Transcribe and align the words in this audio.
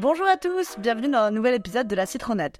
Bonjour 0.00 0.28
à 0.28 0.36
tous, 0.36 0.78
bienvenue 0.78 1.08
dans 1.08 1.18
un 1.22 1.32
nouvel 1.32 1.54
épisode 1.56 1.88
de 1.88 1.96
la 1.96 2.06
citronnade. 2.06 2.56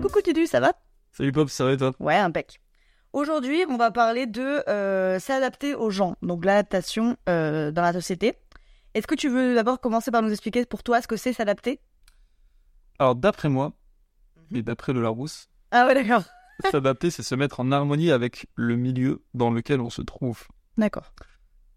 Coucou 0.00 0.22
Tudu, 0.22 0.46
ça 0.46 0.58
va? 0.58 0.72
Salut 1.12 1.32
Pop, 1.32 1.50
ça 1.50 1.66
va 1.66 1.72
et 1.72 1.76
toi? 1.76 1.92
Ouais, 2.00 2.16
impec. 2.16 2.62
Aujourd'hui, 3.12 3.66
on 3.68 3.76
va 3.76 3.90
parler 3.90 4.26
de 4.26 4.66
euh, 4.70 5.18
s'adapter 5.18 5.74
aux 5.74 5.90
gens, 5.90 6.16
donc 6.22 6.46
l'adaptation 6.46 7.18
euh, 7.28 7.70
dans 7.70 7.82
la 7.82 7.92
société. 7.92 8.38
Est-ce 8.94 9.06
que 9.06 9.14
tu 9.14 9.28
veux 9.28 9.54
d'abord 9.54 9.78
commencer 9.78 10.10
par 10.10 10.22
nous 10.22 10.32
expliquer 10.32 10.64
pour 10.64 10.82
toi 10.82 11.02
ce 11.02 11.06
que 11.06 11.18
c'est 11.18 11.34
s'adapter? 11.34 11.78
Alors 12.98 13.16
d'après 13.16 13.50
moi, 13.50 13.74
et 14.50 14.62
d'après 14.62 14.94
le 14.94 15.02
Larousse, 15.02 15.50
Ah 15.72 15.86
ouais, 15.86 15.92
d'accord. 15.92 16.24
s'adapter 16.70 17.10
c'est 17.10 17.22
se 17.22 17.34
mettre 17.34 17.60
en 17.60 17.70
harmonie 17.70 18.10
avec 18.10 18.46
le 18.54 18.76
milieu 18.76 19.22
dans 19.34 19.50
lequel 19.50 19.82
on 19.82 19.90
se 19.90 20.00
trouve. 20.00 20.44
D'accord. 20.78 21.12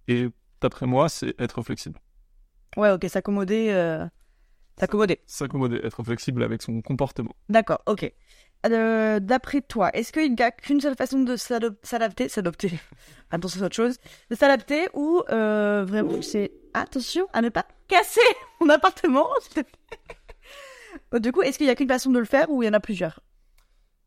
Et 0.07 0.29
d'après 0.61 0.85
moi, 0.85 1.09
c'est 1.09 1.33
être 1.39 1.61
flexible. 1.61 1.99
Ouais, 2.75 2.91
ok, 2.91 3.05
s'accommoder. 3.09 3.67
euh, 3.69 4.05
S'accommoder. 4.79 5.19
S'accommoder, 5.25 5.79
être 5.83 6.03
flexible 6.03 6.43
avec 6.43 6.61
son 6.61 6.81
comportement. 6.81 7.35
D'accord, 7.49 7.81
ok. 7.87 8.11
Euh, 8.65 9.19
D'après 9.19 9.61
toi, 9.61 9.89
est-ce 9.95 10.11
qu'il 10.11 10.33
n'y 10.35 10.41
a 10.41 10.51
qu'une 10.51 10.81
seule 10.81 10.95
façon 10.95 11.19
de 11.19 11.35
s'adapter 11.35 12.29
S'adopter? 12.29 12.71
Attention, 13.31 13.59
c'est 13.59 13.65
autre 13.65 13.75
chose. 13.75 13.97
De 14.29 14.35
s'adapter 14.35 14.87
ou 14.93 15.21
euh, 15.29 15.85
vraiment 15.87 16.21
c'est. 16.21 16.51
Attention 16.73 17.27
à 17.33 17.41
ne 17.41 17.49
pas 17.49 17.65
casser 17.87 18.19
mon 18.61 18.69
appartement 18.69 19.27
s'il 19.41 19.63
te 19.63 19.69
plaît. 19.69 21.19
Du 21.19 21.31
coup, 21.31 21.41
est-ce 21.41 21.57
qu'il 21.57 21.67
y 21.67 21.69
a 21.69 21.75
qu'une 21.75 21.87
façon 21.87 22.11
de 22.11 22.19
le 22.19 22.25
faire 22.25 22.49
ou 22.51 22.61
il 22.61 22.65
y 22.65 22.69
en 22.69 22.73
a 22.73 22.79
plusieurs? 22.79 23.19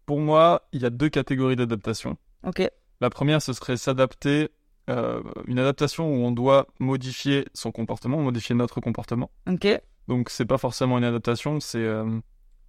Pour 0.07 0.21
moi, 0.21 0.69
il 0.73 0.83
y 0.83 0.87
a 0.87 0.91
deux 0.91 1.09
catégories 1.09 1.57
d'adaptation. 1.57 2.17
Ok. 2.45 2.69
La 3.01 3.11
première, 3.11 3.41
ce 3.43 3.53
serait 3.53 3.77
s'adapter, 3.77 4.51
euh, 4.91 5.23
une 5.47 5.59
adaptation 5.59 6.07
où 6.07 6.25
on 6.25 6.33
doit 6.33 6.67
modifier 6.79 7.47
son 7.55 7.73
comportement, 7.73 8.19
modifier 8.19 8.55
notre 8.55 8.81
comportement. 8.81 9.31
Ok. 9.49 9.67
Donc 10.09 10.31
c'est 10.31 10.45
pas 10.45 10.59
forcément 10.59 10.99
une 10.99 11.05
adaptation, 11.05 11.61
c'est 11.61 11.79
euh, 11.79 12.21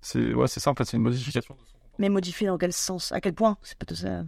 c'est 0.02 0.34
ouais, 0.34 0.48
c'est 0.48 0.60
simple, 0.60 0.86
c'est 0.86 0.98
une 0.98 1.04
modification. 1.04 1.58
Mais 1.98 2.10
modifier 2.10 2.48
dans 2.48 2.58
quel 2.58 2.74
sens? 2.74 3.12
À 3.12 3.20
quel 3.22 3.34
point? 3.34 3.58
C'est 3.64 3.78
plutôt 3.78 3.96
ça. 3.96 4.24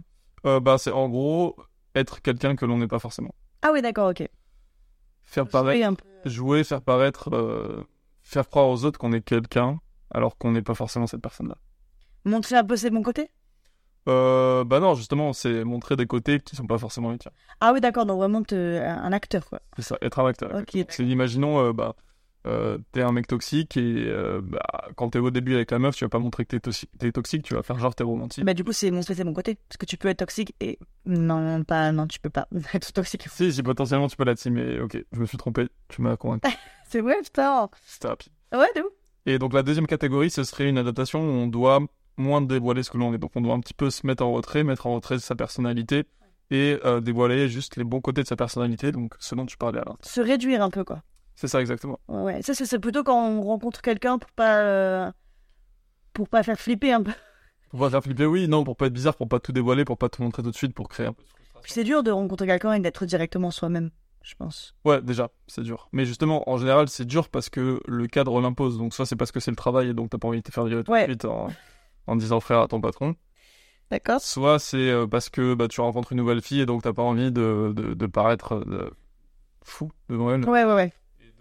Euh, 0.46 0.60
bah 0.60 0.78
c'est 0.78 0.90
en 0.90 1.08
gros 1.08 1.56
être 1.94 2.20
quelqu'un 2.20 2.56
que 2.56 2.66
l'on 2.66 2.78
n'est 2.78 2.88
pas 2.88 2.98
forcément. 2.98 3.34
Ah 3.62 3.70
oui, 3.72 3.82
d'accord, 3.82 4.10
ok. 4.10 4.28
Faire 5.22 5.48
paraître 5.48 5.96
peu. 5.96 6.30
jouer, 6.30 6.64
faire 6.64 6.82
paraître, 6.82 7.34
euh, 7.34 7.86
faire 8.22 8.48
croire 8.48 8.68
aux 8.68 8.84
autres 8.84 8.98
qu'on 8.98 9.12
est 9.12 9.22
quelqu'un 9.22 9.78
alors 10.10 10.36
qu'on 10.36 10.52
n'est 10.52 10.62
pas 10.62 10.74
forcément 10.74 11.06
cette 11.06 11.22
personne-là. 11.22 11.56
Montrer 12.24 12.56
un 12.56 12.64
peu 12.64 12.76
c'est 12.76 12.90
mon 12.90 13.02
côté 13.02 13.30
Euh, 14.08 14.64
bah 14.64 14.80
non, 14.80 14.94
justement, 14.94 15.32
c'est 15.32 15.64
montrer 15.64 15.96
des 15.96 16.06
côtés 16.06 16.40
qui 16.40 16.56
sont 16.56 16.66
pas 16.66 16.78
forcément 16.78 17.10
les 17.10 17.18
tiens. 17.18 17.30
Ah 17.60 17.72
oui, 17.72 17.80
d'accord, 17.80 18.04
donc 18.06 18.18
vraiment 18.18 18.42
te- 18.42 18.54
un 18.80 19.12
acteur, 19.12 19.46
quoi. 19.48 19.60
C'est 19.76 19.82
ça, 19.82 19.96
être 20.02 20.18
un 20.18 20.26
acteur. 20.26 20.54
Ok. 20.54 20.84
C'est 20.88 21.04
imaginons, 21.04 21.58
euh, 21.60 21.72
bah, 21.72 21.96
euh, 22.46 22.76
t'es 22.92 23.00
un 23.00 23.12
mec 23.12 23.26
toxique 23.26 23.78
et 23.78 24.04
euh, 24.06 24.42
bah, 24.42 24.60
quand 24.96 25.08
t'es 25.08 25.18
au 25.18 25.30
début 25.30 25.54
avec 25.54 25.70
la 25.70 25.78
meuf, 25.78 25.96
tu 25.96 26.04
vas 26.04 26.10
pas 26.10 26.18
montrer 26.18 26.44
que 26.44 26.54
t'es 26.54 26.58
toxi- 26.70 26.84
t'es 26.98 27.10
toxique, 27.12 27.42
tu 27.42 27.54
vas 27.54 27.62
faire 27.62 27.78
genre 27.78 27.94
t'es 27.94 28.04
romantique. 28.04 28.44
Bah, 28.44 28.52
du 28.52 28.62
coup, 28.62 28.72
c'est 28.72 28.90
montrer 28.90 29.14
c'est 29.14 29.24
mon 29.24 29.32
côté. 29.32 29.54
Parce 29.68 29.78
que 29.78 29.86
tu 29.86 29.96
peux 29.96 30.08
être 30.08 30.18
toxique 30.18 30.54
et. 30.60 30.78
Non, 31.06 31.64
pas. 31.64 31.90
Non, 31.90 32.06
tu 32.06 32.20
peux 32.20 32.28
pas 32.28 32.46
être 32.74 32.92
toxique. 32.92 33.26
Si, 33.30 33.50
si, 33.54 33.62
potentiellement 33.62 34.08
tu 34.08 34.16
peux 34.16 34.24
là-dessus, 34.24 34.50
mais 34.50 34.78
ok, 34.80 34.98
je 35.12 35.18
me 35.20 35.24
suis 35.24 35.38
trompé, 35.38 35.68
tu 35.88 36.02
m'as 36.02 36.16
convaincu. 36.18 36.50
C'est 36.88 37.00
vrai, 37.00 37.16
putain. 37.24 37.70
C'était 37.86 38.08
rapide. 38.08 38.32
Ouais, 38.52 38.68
de 38.76 38.82
ouf. 38.82 38.92
Et 39.24 39.38
donc 39.38 39.54
la 39.54 39.62
deuxième 39.62 39.86
catégorie, 39.86 40.28
ce 40.28 40.44
serait 40.44 40.68
une 40.68 40.76
adaptation 40.76 41.20
où 41.20 41.30
on 41.32 41.46
doit 41.46 41.80
moins 42.16 42.40
dévoiler 42.40 42.82
ce 42.82 42.90
que 42.90 42.98
l'on 42.98 43.12
est. 43.14 43.18
Donc 43.18 43.32
on 43.34 43.40
doit 43.40 43.54
un 43.54 43.60
petit 43.60 43.74
peu 43.74 43.90
se 43.90 44.06
mettre 44.06 44.24
en 44.24 44.32
retrait, 44.32 44.64
mettre 44.64 44.86
en 44.86 44.94
retrait 44.94 45.18
sa 45.18 45.34
personnalité 45.34 46.04
et 46.50 46.78
euh, 46.84 47.00
dévoiler 47.00 47.48
juste 47.48 47.76
les 47.76 47.84
bons 47.84 48.00
côtés 48.00 48.22
de 48.22 48.26
sa 48.28 48.36
personnalité, 48.36 48.92
donc 48.92 49.14
ce 49.18 49.34
dont 49.34 49.46
tu 49.46 49.56
parlais 49.56 49.78
l'instant. 49.78 49.96
Se 50.02 50.20
réduire 50.20 50.62
un 50.62 50.70
peu, 50.70 50.84
quoi. 50.84 51.02
C'est 51.34 51.48
ça 51.48 51.60
exactement. 51.60 51.98
Ouais. 52.08 52.42
Ça, 52.42 52.54
c'est 52.54 52.78
plutôt 52.78 53.02
quand 53.02 53.26
on 53.28 53.42
rencontre 53.42 53.82
quelqu'un 53.82 54.18
pour 54.18 54.30
pas. 54.32 54.58
euh, 54.60 55.10
Pour 56.12 56.28
pas 56.28 56.42
faire 56.42 56.58
flipper 56.58 56.92
un 56.92 57.02
peu. 57.02 57.12
Pour 57.70 57.80
pas 57.80 57.90
faire 57.90 58.02
flipper, 58.04 58.26
oui, 58.26 58.46
non, 58.46 58.62
pour 58.62 58.76
pas 58.76 58.86
être 58.86 58.92
bizarre, 58.92 59.16
pour 59.16 59.28
pas 59.28 59.40
tout 59.40 59.50
dévoiler, 59.52 59.84
pour 59.84 59.98
pas 59.98 60.08
tout 60.08 60.22
montrer 60.22 60.42
tout 60.44 60.50
de 60.52 60.56
suite, 60.56 60.74
pour 60.74 60.88
créer 60.88 61.06
un 61.06 61.12
peu 61.12 61.22
de 61.24 61.60
Puis 61.62 61.72
c'est 61.72 61.82
dur 61.82 62.04
de 62.04 62.12
rencontrer 62.12 62.46
quelqu'un 62.46 62.74
et 62.74 62.78
d'être 62.80 63.04
directement 63.04 63.50
soi-même, 63.50 63.90
je 64.22 64.34
pense. 64.36 64.76
Ouais, 64.84 65.02
déjà, 65.02 65.30
c'est 65.48 65.62
dur. 65.62 65.88
Mais 65.90 66.04
justement, 66.04 66.48
en 66.48 66.56
général, 66.56 66.88
c'est 66.88 67.04
dur 67.04 67.28
parce 67.28 67.48
que 67.48 67.80
le 67.88 68.06
cadre 68.06 68.40
l'impose. 68.40 68.78
Donc 68.78 68.94
soit 68.94 69.06
c'est 69.06 69.16
parce 69.16 69.32
que 69.32 69.40
c'est 69.40 69.50
le 69.50 69.56
travail 69.56 69.88
et 69.88 69.94
donc 69.94 70.10
t'as 70.10 70.18
pas 70.18 70.28
envie 70.28 70.38
de 70.38 70.44
te 70.44 70.52
faire 70.52 70.64
virer 70.66 70.84
tout 70.84 70.92
Ouais. 70.92 71.06
de 71.06 71.12
suite 71.12 71.24
en, 71.24 71.48
en 72.06 72.16
disant 72.16 72.40
frère 72.40 72.60
à 72.60 72.68
ton 72.68 72.80
patron. 72.80 73.14
D'accord 73.90 74.20
Soit 74.20 74.58
c'est 74.58 74.90
euh, 74.90 75.06
parce 75.06 75.28
que 75.28 75.54
bah, 75.54 75.68
tu 75.68 75.80
rencontres 75.80 76.12
une 76.12 76.18
nouvelle 76.18 76.40
fille 76.40 76.60
et 76.60 76.66
donc 76.66 76.82
t'as 76.82 76.92
pas 76.92 77.02
envie 77.02 77.30
de, 77.30 77.72
de, 77.74 77.94
de 77.94 78.06
paraître 78.06 78.54
euh, 78.54 78.90
fou 79.62 79.92
devant 80.08 80.32
elle. 80.32 80.48
Ouais, 80.48 80.64
ouais, 80.64 80.74
ouais. 80.74 80.92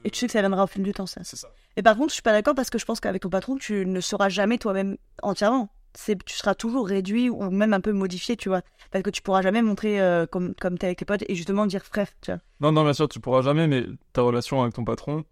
Et 0.03 0.09
tu 0.09 0.19
sais 0.19 0.27
que 0.27 0.33
ça 0.33 0.41
viendra 0.41 0.63
au 0.63 0.67
fil 0.67 0.83
du 0.83 0.91
temps, 0.91 1.05
ça. 1.05 1.21
C'est 1.23 1.37
ça. 1.37 1.47
Et 1.77 1.81
par 1.81 1.95
contre, 1.95 2.09
je 2.09 2.15
suis 2.15 2.21
pas 2.21 2.33
d'accord 2.33 2.55
parce 2.55 2.69
que 2.69 2.77
je 2.77 2.85
pense 2.85 2.99
qu'avec 2.99 3.21
ton 3.21 3.29
patron, 3.29 3.55
tu 3.57 3.85
ne 3.85 4.01
seras 4.01 4.29
jamais 4.29 4.57
toi-même 4.57 4.97
entièrement. 5.21 5.69
C'est, 5.95 6.21
tu 6.23 6.35
seras 6.35 6.55
toujours 6.55 6.87
réduit 6.87 7.29
ou 7.29 7.49
même 7.49 7.73
un 7.73 7.79
peu 7.79 7.93
modifié, 7.93 8.35
tu 8.35 8.49
vois. 8.49 8.61
Parce 8.91 9.03
que 9.03 9.09
tu 9.09 9.21
pourras 9.21 9.41
jamais 9.41 9.61
montrer 9.61 10.01
euh, 10.01 10.25
comme, 10.25 10.55
comme 10.55 10.77
t'es 10.77 10.87
avec 10.87 10.99
tes 10.99 11.05
potes 11.05 11.23
et 11.27 11.35
justement 11.35 11.65
dire 11.65 11.83
frère, 11.85 12.07
tu 12.21 12.31
vois. 12.31 12.41
Non, 12.59 12.71
non, 12.71 12.83
bien 12.83 12.93
sûr, 12.93 13.07
tu 13.07 13.19
pourras 13.19 13.41
jamais, 13.41 13.67
mais 13.67 13.85
ta 14.11 14.21
relation 14.23 14.61
avec 14.61 14.73
ton 14.73 14.83
patron, 14.83 15.23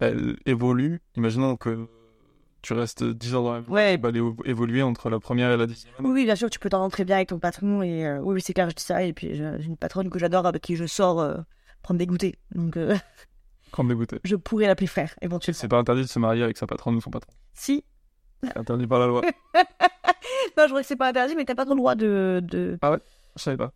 elle 0.00 0.36
évolue. 0.46 1.00
Imaginons 1.16 1.56
que 1.56 1.88
tu 2.62 2.72
restes 2.72 3.02
10 3.02 3.34
ans 3.34 3.42
dans 3.42 3.52
la 3.52 3.60
vie. 3.60 3.68
Ouais. 3.68 4.00
Aller 4.02 4.22
évoluer 4.44 4.82
entre 4.82 5.10
la 5.10 5.18
première 5.18 5.50
et 5.50 5.56
la 5.56 5.66
dixième. 5.66 5.92
Oui, 5.98 6.24
bien 6.24 6.36
sûr, 6.36 6.48
tu 6.48 6.58
peux 6.58 6.68
t'entendre 6.68 6.92
très 6.92 7.04
bien 7.04 7.16
avec 7.16 7.28
ton 7.28 7.38
patron 7.38 7.82
et 7.82 8.06
euh, 8.06 8.20
oui, 8.20 8.40
c'est 8.40 8.54
clair, 8.54 8.70
je 8.70 8.76
dis 8.76 8.84
ça. 8.84 9.02
Et 9.02 9.12
puis 9.12 9.34
j'ai 9.34 9.64
une 9.64 9.76
patronne 9.76 10.08
que 10.08 10.18
j'adore 10.18 10.46
avec 10.46 10.62
qui 10.62 10.76
je 10.76 10.86
sors 10.86 11.20
euh, 11.20 11.36
prendre 11.82 11.98
des 11.98 12.06
goûters. 12.06 12.34
Donc 12.54 12.76
euh, 12.76 12.96
Grande 13.72 13.88
dégoûtée. 13.88 14.20
je 14.24 14.36
pourrais 14.36 14.66
l'appeler 14.66 14.86
frère 14.86 15.14
éventuellement. 15.20 15.58
C'est 15.58 15.68
pas 15.68 15.78
interdit 15.78 16.02
de 16.02 16.06
se 16.06 16.18
marier 16.18 16.42
avec 16.42 16.56
sa 16.56 16.66
patronne 16.66 16.94
ou 16.94 17.00
son 17.00 17.10
patron. 17.10 17.32
Si. 17.52 17.84
C'est 18.42 18.56
interdit 18.56 18.86
par 18.86 18.98
la 19.00 19.06
loi. 19.06 19.22
Non, 20.58 20.64
je 20.64 20.68
crois 20.68 20.82
que 20.82 20.86
c'est 20.86 20.96
pas 20.96 21.08
interdit, 21.08 21.34
mais 21.34 21.46
t'as 21.46 21.54
pas 21.54 21.64
trop 21.64 21.72
le 21.72 21.80
droit 21.80 21.94
de. 21.94 22.40
de... 22.42 22.78
Je 23.36 23.42
savais 23.42 23.56
pas. 23.56 23.72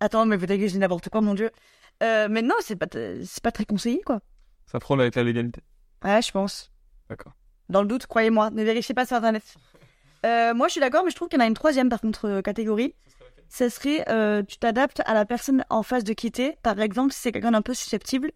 Attends, 0.00 0.26
mais 0.26 0.36
peut-être 0.36 0.58
que 0.58 0.66
je 0.66 0.72
dis 0.72 0.78
n'importe 0.78 1.08
quoi, 1.10 1.20
mon 1.20 1.34
dieu. 1.34 1.50
Mais 2.00 2.42
non, 2.42 2.56
c'est 2.60 2.74
pas, 2.74 2.88
pas 2.88 3.52
très 3.52 3.64
conseillé, 3.64 4.00
quoi. 4.04 4.20
Ça 4.66 4.80
frôle 4.80 5.00
avec 5.00 5.14
la 5.14 5.22
légalité. 5.22 5.62
Ouais, 6.04 6.20
je 6.20 6.32
pense. 6.32 6.72
D'accord. 7.08 7.34
Dans 7.68 7.82
le 7.82 7.88
doute, 7.88 8.06
croyez-moi, 8.06 8.50
ne 8.50 8.62
vérifiez 8.62 8.94
pas 8.94 9.04
sur 9.06 9.16
Internet. 9.16 9.42
Euh, 10.26 10.54
moi, 10.54 10.68
je 10.68 10.72
suis 10.72 10.80
d'accord, 10.80 11.04
mais 11.04 11.10
je 11.10 11.16
trouve 11.16 11.28
qu'il 11.28 11.38
y 11.38 11.42
en 11.42 11.44
a 11.44 11.48
une 11.48 11.54
troisième, 11.54 11.88
par 11.88 12.00
contre, 12.00 12.26
euh, 12.26 12.42
catégorie. 12.42 12.94
Ce 13.50 13.68
serait, 13.68 14.04
euh, 14.08 14.42
tu 14.42 14.58
t'adaptes 14.58 15.00
à 15.06 15.14
la 15.14 15.24
personne 15.24 15.64
en 15.70 15.82
face 15.82 16.04
de 16.04 16.12
qui 16.12 16.30
t'es. 16.30 16.58
Par 16.62 16.78
exemple, 16.80 17.12
si 17.12 17.20
c'est 17.20 17.32
quelqu'un 17.32 17.52
d'un 17.52 17.62
peu 17.62 17.74
susceptible, 17.74 18.30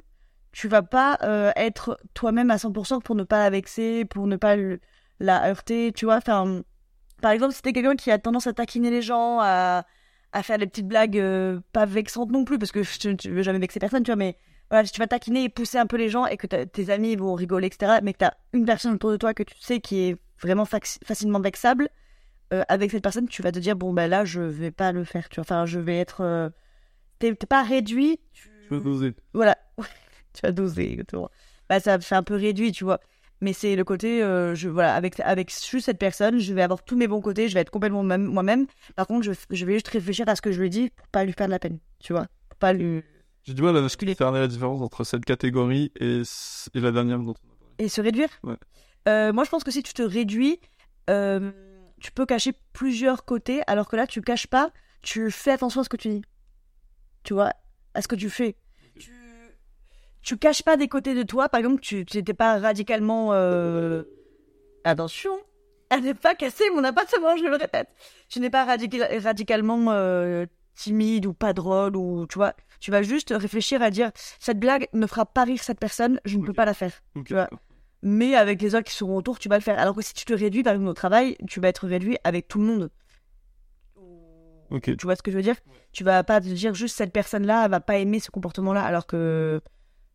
tu 0.53 0.69
vas 0.69 0.83
pas 0.83 1.19
être 1.57 1.99
toi-même 2.15 2.51
à 2.51 2.57
100% 2.59 3.01
pour 3.01 3.15
ne 3.15 3.23
pas 3.25 3.39
la 3.39 3.51
vexer, 3.51 4.05
pour 4.05 4.27
ne 4.27 4.37
pas 4.37 4.55
le- 4.57 4.81
la 5.19 5.49
heurter, 5.49 5.93
tu 5.93 6.05
vois. 6.05 6.17
Enfin, 6.17 6.63
par 7.23 7.31
exemple, 7.31 7.55
si 7.55 7.63
t'es 7.63 7.73
quelqu'un 7.73 7.97
qui 7.97 8.11
a 8.11 8.19
tendance 8.19 8.47
à 8.47 8.53
taquiner 8.53 8.91
les 8.91 9.01
gens, 9.03 9.39
à, 9.41 9.85
à 10.33 10.43
faire 10.43 10.59
des 10.59 10.67
petites 10.67 10.89
blagues 10.89 11.23
pas 11.73 11.87
vexantes 11.87 12.31
non 12.31 12.45
plus, 12.45 12.59
parce 12.59 12.73
que 12.73 12.81
tu, 12.81 13.17
tu 13.17 13.31
veux 13.31 13.43
jamais 13.43 13.59
vexer 13.59 13.81
personne, 13.81 14.03
tu 14.03 14.11
vois, 14.11 14.17
mais 14.17 14.37
voilà, 14.73 14.87
si 14.87 14.93
tu 14.93 14.99
vas 15.01 15.07
taquiner 15.07 15.45
et 15.45 15.49
pousser 15.51 15.77
un 15.79 15.87
peu 15.87 15.97
les 15.99 16.09
gens 16.09 16.27
et 16.27 16.37
que 16.37 16.47
tes 16.47 16.91
amis 16.91 17.15
vont 17.15 17.35
rigoler, 17.35 17.67
etc., 17.69 18.01
mais 18.03 18.15
que 18.15 18.19
t'as 18.19 18.33
une 18.55 18.65
personne 18.65 18.95
autour 18.95 19.11
de 19.13 19.19
toi 19.19 19.35
que 19.35 19.43
tu 19.43 19.55
sais 19.61 19.81
qui 19.81 20.01
est 20.09 20.17
vraiment 20.41 20.65
fac- 20.65 20.99
facilement 21.05 21.39
vexable, 21.41 21.89
euh, 22.53 22.63
avec 22.69 22.91
cette 22.91 23.03
personne, 23.03 23.29
tu 23.29 23.43
vas 23.43 23.53
te 23.53 23.59
dire, 23.59 23.77
bon, 23.77 23.93
ben 23.93 24.09
là, 24.09 24.25
je 24.25 24.41
vais 24.41 24.71
pas 24.71 24.91
le 24.93 25.05
faire, 25.05 25.29
tu 25.29 25.37
vois. 25.37 25.43
Enfin, 25.43 25.67
je 25.67 25.79
vais 25.79 25.99
être. 25.99 26.23
euh, 26.23 26.49
T'es 27.19 27.35
pas 27.35 27.63
réduit. 27.63 28.19
tu- 28.33 28.49
veux 28.71 28.81
doser. 28.81 29.15
Voilà. 29.35 29.57
tu 30.33 30.41
vas 30.43 30.53
doser, 30.53 30.91
exactement. 30.93 31.31
Bah, 31.69 31.79
ça 31.79 32.01
fait 32.01 32.15
un 32.15 32.23
peu 32.23 32.35
réduit, 32.35 32.73
tu 32.73 32.85
vois. 32.85 32.99
Mais 33.41 33.53
c'est 33.53 33.77
le 33.77 33.85
côté, 33.85 34.23
euh, 34.23 34.55
je, 34.55 34.69
voilà, 34.69 34.95
avec, 34.95 35.21
avec 35.21 35.51
juste 35.51 35.85
cette 35.87 35.99
personne, 35.99 36.39
je 36.39 36.55
vais 36.55 36.63
avoir 36.63 36.83
tous 36.83 36.97
mes 36.97 37.09
bons 37.09 37.21
côtés, 37.21 37.49
je 37.49 37.55
vais 37.55 37.61
être 37.61 37.71
complètement 37.71 38.03
même- 38.03 38.25
moi-même. 38.25 38.67
Par 38.97 39.07
contre, 39.07 39.25
je, 39.25 39.33
je 39.51 39.65
vais 39.67 39.75
juste 39.75 39.89
réfléchir 39.89 40.29
à 40.29 40.37
ce 40.37 40.43
que 40.43 40.51
je 40.53 40.61
lui 40.61 40.71
dis 40.71 40.91
pour 40.91 41.07
pas 41.09 41.25
lui 41.25 41.33
faire 41.33 41.47
de 41.47 41.53
la 41.53 41.59
peine, 41.59 41.79
tu 42.01 42.13
vois. 42.13 42.27
Pour 42.49 42.59
pas 42.59 42.73
lui. 42.73 43.03
J'ai 43.45 43.55
du 43.55 43.63
mal 43.63 43.77
à 43.77 43.89
cerner 43.89 44.39
la 44.41 44.47
différence 44.49 44.81
entre 44.83 45.05
cette 45.05 45.25
catégorie 45.25 45.91
et, 45.99 46.23
et 46.75 46.81
la 46.81 46.93
dernière 46.93 47.19
dont 47.19 47.35
on 47.45 47.53
a 47.53 47.57
parlé. 47.59 47.75
Et 47.79 47.89
se 47.89 48.01
réduire 48.01 48.29
Ouais. 48.45 48.57
Euh, 49.09 49.33
Moi, 49.33 49.45
je 49.45 49.51
pense 49.51 49.65
que 49.65 49.71
si 49.73 49.83
tu 49.83 49.93
te 49.95 50.03
réduis, 50.03 50.61
euh, 51.11 51.51
tu 52.01 52.13
peux 52.13 52.25
cacher 52.27 52.53
plusieurs 52.73 53.25
côtés, 53.25 53.63
alors 53.67 53.89
que 53.89 53.97
là, 53.97 54.07
tu 54.07 54.23
caches 54.23 54.47
pas, 54.47 54.71
tu 55.03 55.31
fais 55.33 55.51
attention 55.51 55.81
à 55.81 55.85
ce 55.85 55.89
que 55.89 55.97
tu 55.97 56.09
dis. 56.09 56.23
Tu 57.25 57.35
vois, 57.35 57.53
à 57.95 58.03
ce 58.03 58.07
que 58.09 58.15
tu 58.15 58.31
fais. 58.31 58.57
Tu, 58.99 59.11
tu 60.23 60.37
caches 60.39 60.63
pas 60.63 60.77
des 60.77 60.87
côtés 60.89 61.15
de 61.15 61.25
toi, 61.25 61.49
par 61.49 61.59
exemple, 61.59 61.81
tu 61.81 62.05
n'étais 62.15 62.35
pas 62.35 62.59
radicalement. 62.61 63.33
euh, 63.33 64.05
Attention, 64.85 65.33
elle 65.91 66.03
n'est 66.03 66.15
pas 66.15 66.35
cassée 66.35 66.69
mon 66.71 66.83
appartement, 66.85 67.37
je 67.37 67.45
le 67.45 67.57
répète. 67.57 67.89
Tu 68.29 68.41
n'es 68.41 68.51
pas 68.51 68.65
radical- 68.65 69.19
radicalement 69.23 69.87
euh, 69.93 70.47
timide 70.75 71.27
ou 71.27 71.35
pas 71.35 71.53
drôle, 71.53 71.97
ou 71.97 72.27
tu 72.29 72.37
vois, 72.39 72.55
tu 72.83 72.91
vas 72.91 73.03
juste 73.03 73.33
réfléchir 73.37 73.81
à 73.81 73.91
dire 73.91 74.11
cette 74.41 74.59
blague 74.59 74.89
ne 74.93 75.07
fera 75.07 75.25
pas 75.25 75.45
rire 75.45 75.63
cette 75.63 75.79
personne, 75.79 76.21
je 76.25 76.37
ne 76.37 76.45
peux 76.45 76.53
pas 76.53 76.65
la 76.65 76.75
faire 76.75 76.93
Tu 77.25 77.33
vois. 77.33 77.49
mais 78.03 78.35
avec 78.35 78.61
les 78.61 78.75
autres 78.75 78.85
qui 78.91 78.95
seront 78.95 79.17
autour, 79.17 79.39
tu 79.39 79.49
vas 79.49 79.57
le 79.57 79.63
faire. 79.63 79.79
Alors 79.79 79.95
que 79.95 80.03
si 80.03 80.13
tu 80.15 80.25
te 80.25 80.33
réduis, 80.35 80.63
par 80.65 80.73
exemple, 80.75 80.91
au 80.91 80.95
travail, 80.95 81.37
tu 81.49 81.61
vas 81.61 81.69
être 81.69 81.87
réduit 81.87 82.19
avec 82.25 82.49
tout 82.49 82.59
le 82.59 82.65
monde. 82.65 82.91
Ok. 84.71 84.97
Tu 84.97 85.05
vois 85.07 85.17
ce 85.17 85.23
que 85.23 85.31
je 85.31 85.37
veux 85.37 85.43
dire? 85.43 85.57
Tu 85.93 86.03
vas 86.03 86.25
pas 86.25 86.41
te 86.41 86.49
dire 86.49 86.75
juste 86.75 86.97
cette 86.97 87.13
personne-là, 87.13 87.65
elle 87.67 87.71
va 87.71 87.81
pas 87.81 87.99
aimer 87.99 88.21
ce 88.21 88.31
comportement-là, 88.31 88.83
alors 88.83 89.07
que 89.07 89.61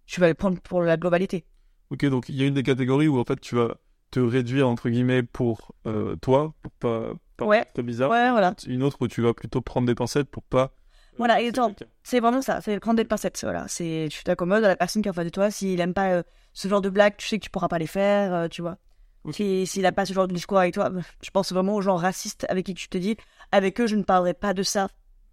tu 0.06 0.20
vas 0.20 0.28
le 0.28 0.34
prendre 0.34 0.60
pour 0.62 0.82
la 0.82 0.98
globalité. 0.98 1.46
Ok, 1.92 2.06
donc 2.06 2.28
il 2.30 2.36
y 2.36 2.44
a 2.44 2.48
une 2.48 2.54
des 2.56 2.64
catégories 2.64 3.08
où 3.08 3.20
en 3.20 3.24
fait 3.24 3.40
tu 3.40 3.56
vas 3.56 3.78
te 4.12 4.20
réduire 4.20 4.68
entre 4.68 4.90
guillemets 4.90 5.22
pour 5.24 5.74
euh, 5.86 6.16
toi, 6.18 6.54
pour 6.62 6.72
pas, 6.74 7.12
pas 7.38 7.46
Ouais. 7.46 7.60
être 7.60 7.82
bizarre. 7.82 8.10
Ouais, 8.10 8.32
voilà. 8.32 8.56
Une 8.68 8.84
autre 8.84 8.98
où 9.02 9.08
tu 9.08 9.22
vas 9.22 9.34
plutôt 9.34 9.62
prendre 9.62 9.86
des 9.88 9.96
pincettes 9.96 10.30
pour 10.30 10.44
pas. 10.44 10.74
Voilà, 11.18 11.42
exactement. 11.42 11.74
C'est 12.04 12.20
vraiment 12.20 12.42
ça, 12.42 12.62
c'est 12.62 12.80
prendre 12.80 12.98
des 12.98 13.06
pincettes. 13.06 13.40
Voilà, 13.44 13.68
c'est 13.68 14.08
tu 14.12 14.24
t'accommodes 14.24 14.64
à 14.64 14.68
la 14.68 14.76
personne 14.76 15.02
qui 15.02 15.08
est 15.08 15.12
en 15.12 15.14
face 15.14 15.26
de 15.26 15.30
toi. 15.30 15.52
S'il 15.52 15.80
aime 15.80 15.94
pas 15.94 16.12
euh, 16.12 16.24
ce 16.54 16.68
genre 16.68 16.82
de 16.82 16.90
blagues, 16.90 17.16
tu 17.18 17.28
sais 17.28 17.38
que 17.40 17.44
tu 17.44 17.50
pourras 17.50 17.68
pas 17.68 17.80
les 17.80 17.88
faire, 17.88 18.34
euh, 18.34 18.48
tu 18.48 18.62
vois. 18.62 18.78
Ok. 19.24 19.36
Si- 19.36 19.68
S'il 19.68 19.86
a 19.86 19.92
pas 19.92 20.06
ce 20.06 20.14
genre 20.14 20.28
de 20.28 20.34
discours 20.34 20.60
avec 20.60 20.74
toi, 20.74 20.90
je 21.24 21.30
pense 21.32 21.52
vraiment 21.52 21.76
aux 21.76 21.82
gens 21.82 21.96
racistes 21.96 22.46
avec 22.50 22.66
qui 22.66 22.74
tu 22.74 22.88
te 22.88 22.98
dis, 22.98 23.18
avec 23.52 23.80
eux 23.82 23.88
je 23.88 23.96
ne 23.96 24.04
parlerai 24.04 24.34
pas 24.34 24.54
de 24.54 24.64
ça 24.64 24.88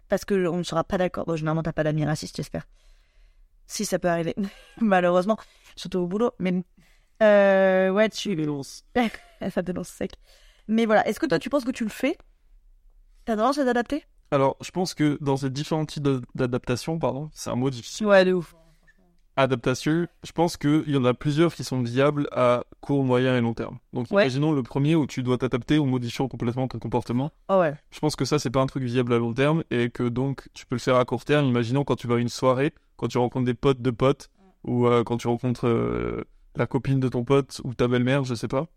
parce 0.09 0.25
que 0.25 0.47
on 0.47 0.57
ne 0.57 0.63
sera 0.63 0.83
pas 0.83 0.97
d'accord. 0.97 1.25
Bon, 1.25 1.35
généralement 1.35 1.63
t'as 1.63 1.73
pas 1.73 1.83
d'amis 1.83 2.03
racistes, 2.05 2.35
j'espère. 2.35 2.65
Si 3.67 3.85
ça 3.85 3.97
peut 3.99 4.09
arriver, 4.09 4.35
malheureusement, 4.81 5.37
surtout 5.75 5.99
au 5.99 6.07
boulot. 6.07 6.31
Mais 6.39 6.53
euh, 7.23 7.89
ouais, 7.91 8.09
tu 8.09 8.35
ça 9.49 9.61
dénonce 9.61 9.87
sec. 9.89 10.11
Mais 10.67 10.85
voilà, 10.85 11.07
est-ce 11.07 11.19
que 11.19 11.25
toi 11.25 11.39
tu 11.39 11.49
penses 11.49 11.63
que 11.65 11.71
tu 11.71 11.83
le 11.83 11.89
fais? 11.89 12.17
T'as 13.25 13.35
tendance 13.35 13.57
à 13.57 13.65
t'adapter? 13.65 14.03
Alors, 14.35 14.57
je 14.61 14.69
pense 14.69 14.93
que 14.93 15.17
dans 15.21 15.37
ces 15.37 15.49
différents 15.49 15.85
types 15.85 16.05
d'adaptation, 16.35 16.99
pardon, 16.99 17.29
c'est 17.33 17.49
un 17.49 17.55
mot 17.55 17.69
difficile. 17.69 18.05
Ouais, 18.05 18.25
de 18.25 18.33
ouf. 18.33 18.53
Adaptation, 19.37 20.07
je 20.23 20.31
pense 20.33 20.57
qu'il 20.57 20.83
y 20.89 20.97
en 20.97 21.05
a 21.05 21.13
plusieurs 21.13 21.53
qui 21.55 21.63
sont 21.63 21.81
viables 21.81 22.27
à 22.33 22.65
court, 22.81 23.05
moyen 23.05 23.37
et 23.37 23.39
long 23.39 23.53
terme. 23.53 23.77
Donc, 23.93 24.07
Ouais. 24.11 24.23
imaginons 24.23 24.51
le 24.51 24.61
premier 24.61 24.95
où 24.95 25.07
tu 25.07 25.23
dois 25.23 25.37
t'adapter 25.37 25.79
en 25.79 25.85
modifiant 25.85 26.27
complètement 26.27 26.67
ton 26.67 26.79
comportement. 26.79 27.31
Oh 27.47 27.59
ouais. 27.59 27.75
Je 27.91 27.99
pense 28.01 28.17
que 28.17 28.25
ça, 28.25 28.37
c'est 28.37 28.49
pas 28.49 28.59
un 28.59 28.65
truc 28.65 28.83
viable 28.83 29.13
à 29.13 29.17
long 29.19 29.33
terme 29.33 29.63
et 29.71 29.89
que 29.89 30.03
donc 30.03 30.49
tu 30.53 30.65
peux 30.65 30.75
le 30.75 30.79
faire 30.81 30.97
à 30.97 31.05
court 31.05 31.23
terme. 31.23 31.45
Imaginons 31.45 31.85
quand 31.85 31.95
tu 31.95 32.07
vas 32.07 32.15
à 32.15 32.19
une 32.19 32.27
soirée, 32.27 32.73
quand 32.97 33.07
tu 33.07 33.17
rencontres 33.17 33.45
des 33.45 33.53
potes 33.53 33.81
de 33.81 33.91
potes 33.91 34.29
ou 34.65 34.85
euh, 34.85 35.05
quand 35.05 35.15
tu 35.15 35.27
rencontres 35.29 35.65
euh, 35.67 36.25
la 36.57 36.67
copine 36.67 36.99
de 36.99 37.07
ton 37.07 37.23
pote 37.23 37.61
ou 37.63 37.73
ta 37.73 37.87
belle-mère, 37.87 38.25
je 38.25 38.35
sais 38.35 38.49
pas. 38.49 38.67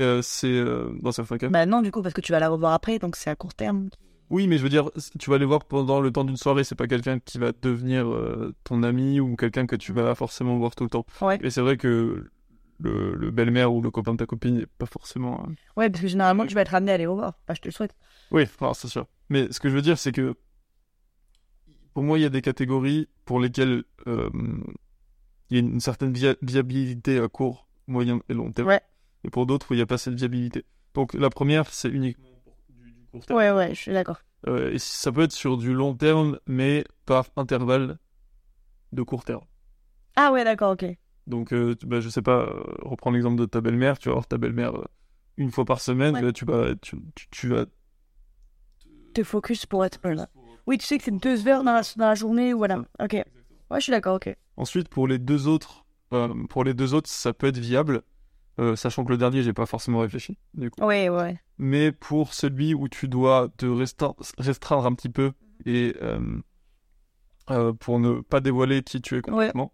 Euh, 0.00 0.20
c'est 0.22 0.62
dans 1.02 1.12
certains 1.12 1.36
cas. 1.36 1.48
Bah 1.48 1.66
non, 1.66 1.82
du 1.82 1.90
coup, 1.90 2.00
parce 2.00 2.14
que 2.14 2.22
tu 2.22 2.32
vas 2.32 2.40
la 2.40 2.48
revoir 2.48 2.72
après, 2.72 2.98
donc 2.98 3.16
c'est 3.16 3.28
à 3.30 3.34
court 3.36 3.52
terme. 3.54 3.88
Oui, 4.28 4.48
mais 4.48 4.58
je 4.58 4.62
veux 4.62 4.68
dire, 4.68 4.90
tu 5.18 5.30
vas 5.30 5.38
les 5.38 5.44
voir 5.44 5.64
pendant 5.64 6.00
le 6.00 6.10
temps 6.10 6.24
d'une 6.24 6.36
soirée. 6.36 6.64
C'est 6.64 6.74
pas 6.74 6.86
quelqu'un 6.88 7.18
qui 7.20 7.38
va 7.38 7.52
devenir 7.62 8.08
euh, 8.08 8.54
ton 8.64 8.82
ami 8.82 9.20
ou 9.20 9.36
quelqu'un 9.36 9.66
que 9.66 9.76
tu 9.76 9.92
vas 9.92 10.14
forcément 10.14 10.56
voir 10.58 10.74
tout 10.74 10.84
le 10.84 10.90
temps. 10.90 11.06
Ouais. 11.22 11.38
Et 11.42 11.50
c'est 11.50 11.60
vrai 11.60 11.76
que 11.76 12.28
le, 12.80 13.14
le 13.14 13.30
belle-mère 13.30 13.72
ou 13.72 13.80
le 13.80 13.90
copain 13.90 14.12
de 14.12 14.16
ta 14.18 14.26
copine 14.26 14.58
n'est 14.58 14.66
pas 14.66 14.86
forcément. 14.86 15.44
euh, 15.48 15.52
Ouais, 15.76 15.88
parce 15.90 16.02
que 16.02 16.08
généralement, 16.08 16.44
tu 16.46 16.54
vas 16.54 16.62
être 16.62 16.74
amené 16.74 16.92
à 16.92 16.96
les 16.98 17.06
revoir. 17.06 17.38
Bah, 17.46 17.54
je 17.54 17.60
te 17.60 17.68
le 17.68 17.72
souhaite. 17.72 17.94
Oui, 18.32 18.44
c'est 18.74 18.88
sûr. 18.88 19.06
Mais 19.28 19.50
ce 19.52 19.60
que 19.60 19.68
je 19.68 19.74
veux 19.74 19.82
dire, 19.82 19.96
c'est 19.98 20.12
que 20.12 20.34
pour 21.94 22.02
moi, 22.02 22.18
il 22.18 22.22
y 22.22 22.26
a 22.26 22.30
des 22.30 22.42
catégories 22.42 23.08
pour 23.24 23.40
lesquelles 23.40 23.84
euh, 24.06 24.28
il 25.50 25.56
y 25.56 25.60
a 25.60 25.60
une 25.60 25.80
certaine 25.80 26.12
via- 26.12 26.36
viabilité 26.42 27.18
à 27.18 27.28
court, 27.28 27.68
moyen 27.86 28.20
et 28.28 28.34
long 28.34 28.52
terme. 28.52 28.68
Ouais. 28.68 28.80
Et 29.24 29.30
pour 29.30 29.46
d'autres, 29.46 29.70
où 29.70 29.74
il 29.74 29.78
n'y 29.78 29.82
a 29.82 29.86
pas 29.86 29.98
cette 29.98 30.14
viabilité. 30.14 30.64
Donc 30.94 31.14
la 31.14 31.30
première, 31.30 31.72
c'est 31.72 31.88
uniquement 31.88 32.24
court 33.18 33.26
terme. 33.26 33.38
Ouais, 33.38 33.50
ouais, 33.50 33.74
je 33.74 33.80
suis 33.80 33.92
d'accord. 33.92 34.20
Euh, 34.48 34.72
et 34.72 34.78
ça 34.78 35.10
peut 35.12 35.22
être 35.22 35.32
sur 35.32 35.56
du 35.56 35.72
long 35.72 35.94
terme, 35.94 36.38
mais 36.46 36.84
par 37.04 37.26
intervalle 37.36 37.98
de 38.92 39.02
court 39.02 39.24
terme. 39.24 39.44
Ah 40.16 40.32
ouais, 40.32 40.44
d'accord, 40.44 40.72
ok. 40.72 40.86
Donc, 41.26 41.52
euh, 41.52 41.74
bah, 41.84 42.00
je 42.00 42.08
sais 42.08 42.22
pas, 42.22 42.42
euh, 42.42 42.62
reprends 42.82 43.10
l'exemple 43.10 43.36
de 43.36 43.46
ta 43.46 43.60
belle-mère. 43.60 43.98
Tu 43.98 44.08
vas 44.08 44.14
voir 44.14 44.26
ta 44.26 44.38
belle-mère 44.38 44.76
euh, 44.76 44.84
une 45.36 45.50
fois 45.50 45.64
par 45.64 45.80
semaine. 45.80 46.14
Ouais. 46.14 46.22
là, 46.22 46.32
tu, 46.32 46.44
vas, 46.44 46.74
tu, 46.80 46.96
tu, 47.14 47.26
tu 47.30 47.48
vas 47.48 47.66
Te 49.12 49.22
focus 49.24 49.66
pour 49.66 49.84
être 49.84 50.00
là. 50.08 50.28
Oui, 50.66 50.78
tu 50.78 50.86
sais 50.86 50.98
que 50.98 51.04
c'est 51.04 51.10
deux 51.10 51.46
heures 51.48 51.62
dans 51.64 51.72
la, 51.72 51.82
dans 51.96 52.08
la 52.08 52.14
journée, 52.14 52.52
voilà. 52.52 52.82
Ok. 53.00 53.12
Ouais, 53.12 53.24
je 53.76 53.80
suis 53.80 53.90
d'accord, 53.92 54.16
ok. 54.16 54.34
Ensuite, 54.56 54.88
pour 54.88 55.06
les 55.08 55.18
deux 55.18 55.48
autres, 55.48 55.84
euh, 56.12 56.32
pour 56.48 56.64
les 56.64 56.74
deux 56.74 56.94
autres, 56.94 57.10
ça 57.10 57.32
peut 57.32 57.48
être 57.48 57.58
viable, 57.58 58.02
euh, 58.58 58.76
sachant 58.76 59.04
que 59.04 59.10
le 59.10 59.18
dernier, 59.18 59.42
j'ai 59.42 59.52
pas 59.52 59.66
forcément 59.66 60.00
réfléchi. 60.00 60.38
Du 60.54 60.70
coup. 60.70 60.84
Ouais, 60.84 61.08
ouais. 61.08 61.38
Mais 61.58 61.92
pour 61.92 62.32
celui 62.34 62.74
où 62.74 62.88
tu 62.88 63.08
dois 63.08 63.48
te 63.56 63.66
restreindre, 63.66 64.16
restreindre 64.38 64.86
un 64.86 64.94
petit 64.94 65.08
peu 65.10 65.32
et 65.64 65.94
euh, 66.02 66.38
euh, 67.50 67.72
pour 67.72 67.98
ne 67.98 68.20
pas 68.20 68.40
dévoiler 68.40 68.82
qui 68.82 69.00
tu 69.00 69.16
es 69.16 69.22
complètement, 69.22 69.72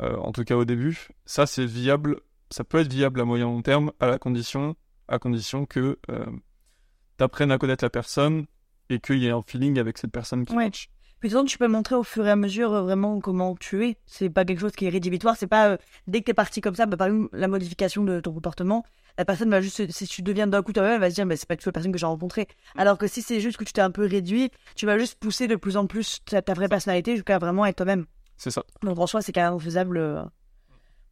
en 0.00 0.32
tout 0.32 0.42
cas 0.42 0.56
au 0.56 0.64
début, 0.64 1.08
ça 1.26 1.46
c'est 1.46 1.64
viable. 1.66 2.20
Ça 2.50 2.64
peut 2.64 2.78
être 2.78 2.92
viable 2.92 3.20
à 3.20 3.24
moyen 3.24 3.44
long 3.44 3.62
terme 3.62 3.92
à 4.00 4.06
la 4.08 4.18
condition, 4.18 4.74
à 5.06 5.18
condition 5.20 5.64
que 5.64 5.96
tu 6.08 7.24
apprennes 7.24 7.52
à 7.52 7.58
connaître 7.58 7.84
la 7.84 7.90
personne 7.90 8.46
et 8.90 8.98
qu'il 8.98 9.18
y 9.18 9.26
ait 9.26 9.30
un 9.30 9.42
feeling 9.42 9.78
avec 9.78 9.98
cette 9.98 10.10
personne 10.10 10.44
qui 10.44 10.54
Ouais. 10.56 10.64
match. 10.64 10.90
Puis 11.22 11.28
de 11.28 11.34
toute 11.34 11.42
façon, 11.42 11.46
tu 11.52 11.56
peux 11.58 11.68
montrer 11.68 11.94
au 11.94 12.02
fur 12.02 12.26
et 12.26 12.30
à 12.32 12.34
mesure 12.34 12.72
euh, 12.72 12.82
vraiment 12.82 13.20
comment 13.20 13.54
tu 13.54 13.86
es. 13.86 13.96
C'est 14.06 14.28
pas 14.28 14.44
quelque 14.44 14.58
chose 14.58 14.72
qui 14.72 14.86
est 14.86 14.88
rédhibitoire. 14.88 15.36
C'est 15.36 15.46
pas 15.46 15.68
euh, 15.68 15.76
dès 16.08 16.18
que 16.18 16.24
t'es 16.24 16.34
parti 16.34 16.60
comme 16.60 16.74
ça, 16.74 16.84
bah, 16.84 16.96
par 16.96 17.06
exemple, 17.06 17.28
la 17.32 17.46
modification 17.46 18.02
de 18.02 18.18
ton 18.18 18.32
comportement, 18.32 18.84
la 19.16 19.24
personne 19.24 19.48
va 19.48 19.60
juste, 19.60 19.88
si 19.92 20.08
tu 20.08 20.22
deviens 20.22 20.48
d'un 20.48 20.62
coup 20.64 20.72
toi-même, 20.72 20.94
elle 20.94 21.00
va 21.00 21.10
se 21.10 21.14
dire, 21.14 21.24
mais 21.24 21.36
c'est 21.36 21.46
pas 21.46 21.54
du 21.54 21.62
tout 21.62 21.68
la 21.68 21.72
personne 21.74 21.92
que 21.92 21.98
j'ai 21.98 22.06
rencontrée. 22.06 22.48
Alors 22.76 22.98
que 22.98 23.06
si 23.06 23.22
c'est 23.22 23.38
juste 23.38 23.56
que 23.56 23.62
tu 23.62 23.72
t'es 23.72 23.80
un 23.80 23.92
peu 23.92 24.04
réduit, 24.04 24.50
tu 24.74 24.84
vas 24.84 24.98
juste 24.98 25.16
pousser 25.20 25.46
de 25.46 25.54
plus 25.54 25.76
en 25.76 25.86
plus 25.86 26.18
ta, 26.24 26.42
ta 26.42 26.54
vraie 26.54 26.68
personnalité 26.68 27.14
jusqu'à 27.14 27.38
vraiment 27.38 27.66
être 27.66 27.76
toi-même. 27.76 28.06
C'est 28.36 28.50
ça. 28.50 28.64
Donc 28.82 28.98
en 28.98 29.06
soi, 29.06 29.22
c'est 29.22 29.30
quand 29.32 29.48
même 29.48 29.60
faisable. 29.60 29.98
euh. 29.98 30.24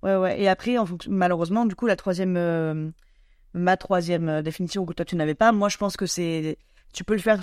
Ouais, 0.03 0.17
ouais. 0.17 0.41
Et 0.43 0.49
après, 0.49 0.77
en 0.77 0.87
fonction- 0.87 1.13
malheureusement, 1.13 1.67
du 1.67 1.77
coup, 1.77 1.87
la 1.87 1.95
troisième, 1.95 2.93
ma 3.55 3.77
troisième 3.77 4.43
définition 4.43 4.85
que 4.87 4.93
toi 4.93 5.05
tu 5.05 5.15
n'avais 5.15 5.37
pas, 5.37 5.53
moi 5.53 5.69
je 5.69 5.77
pense 5.77 5.97
que 5.97 6.07
c'est, 6.07 6.59
tu 6.93 7.05
peux 7.05 7.15
le 7.15 7.21
faire 7.21 7.41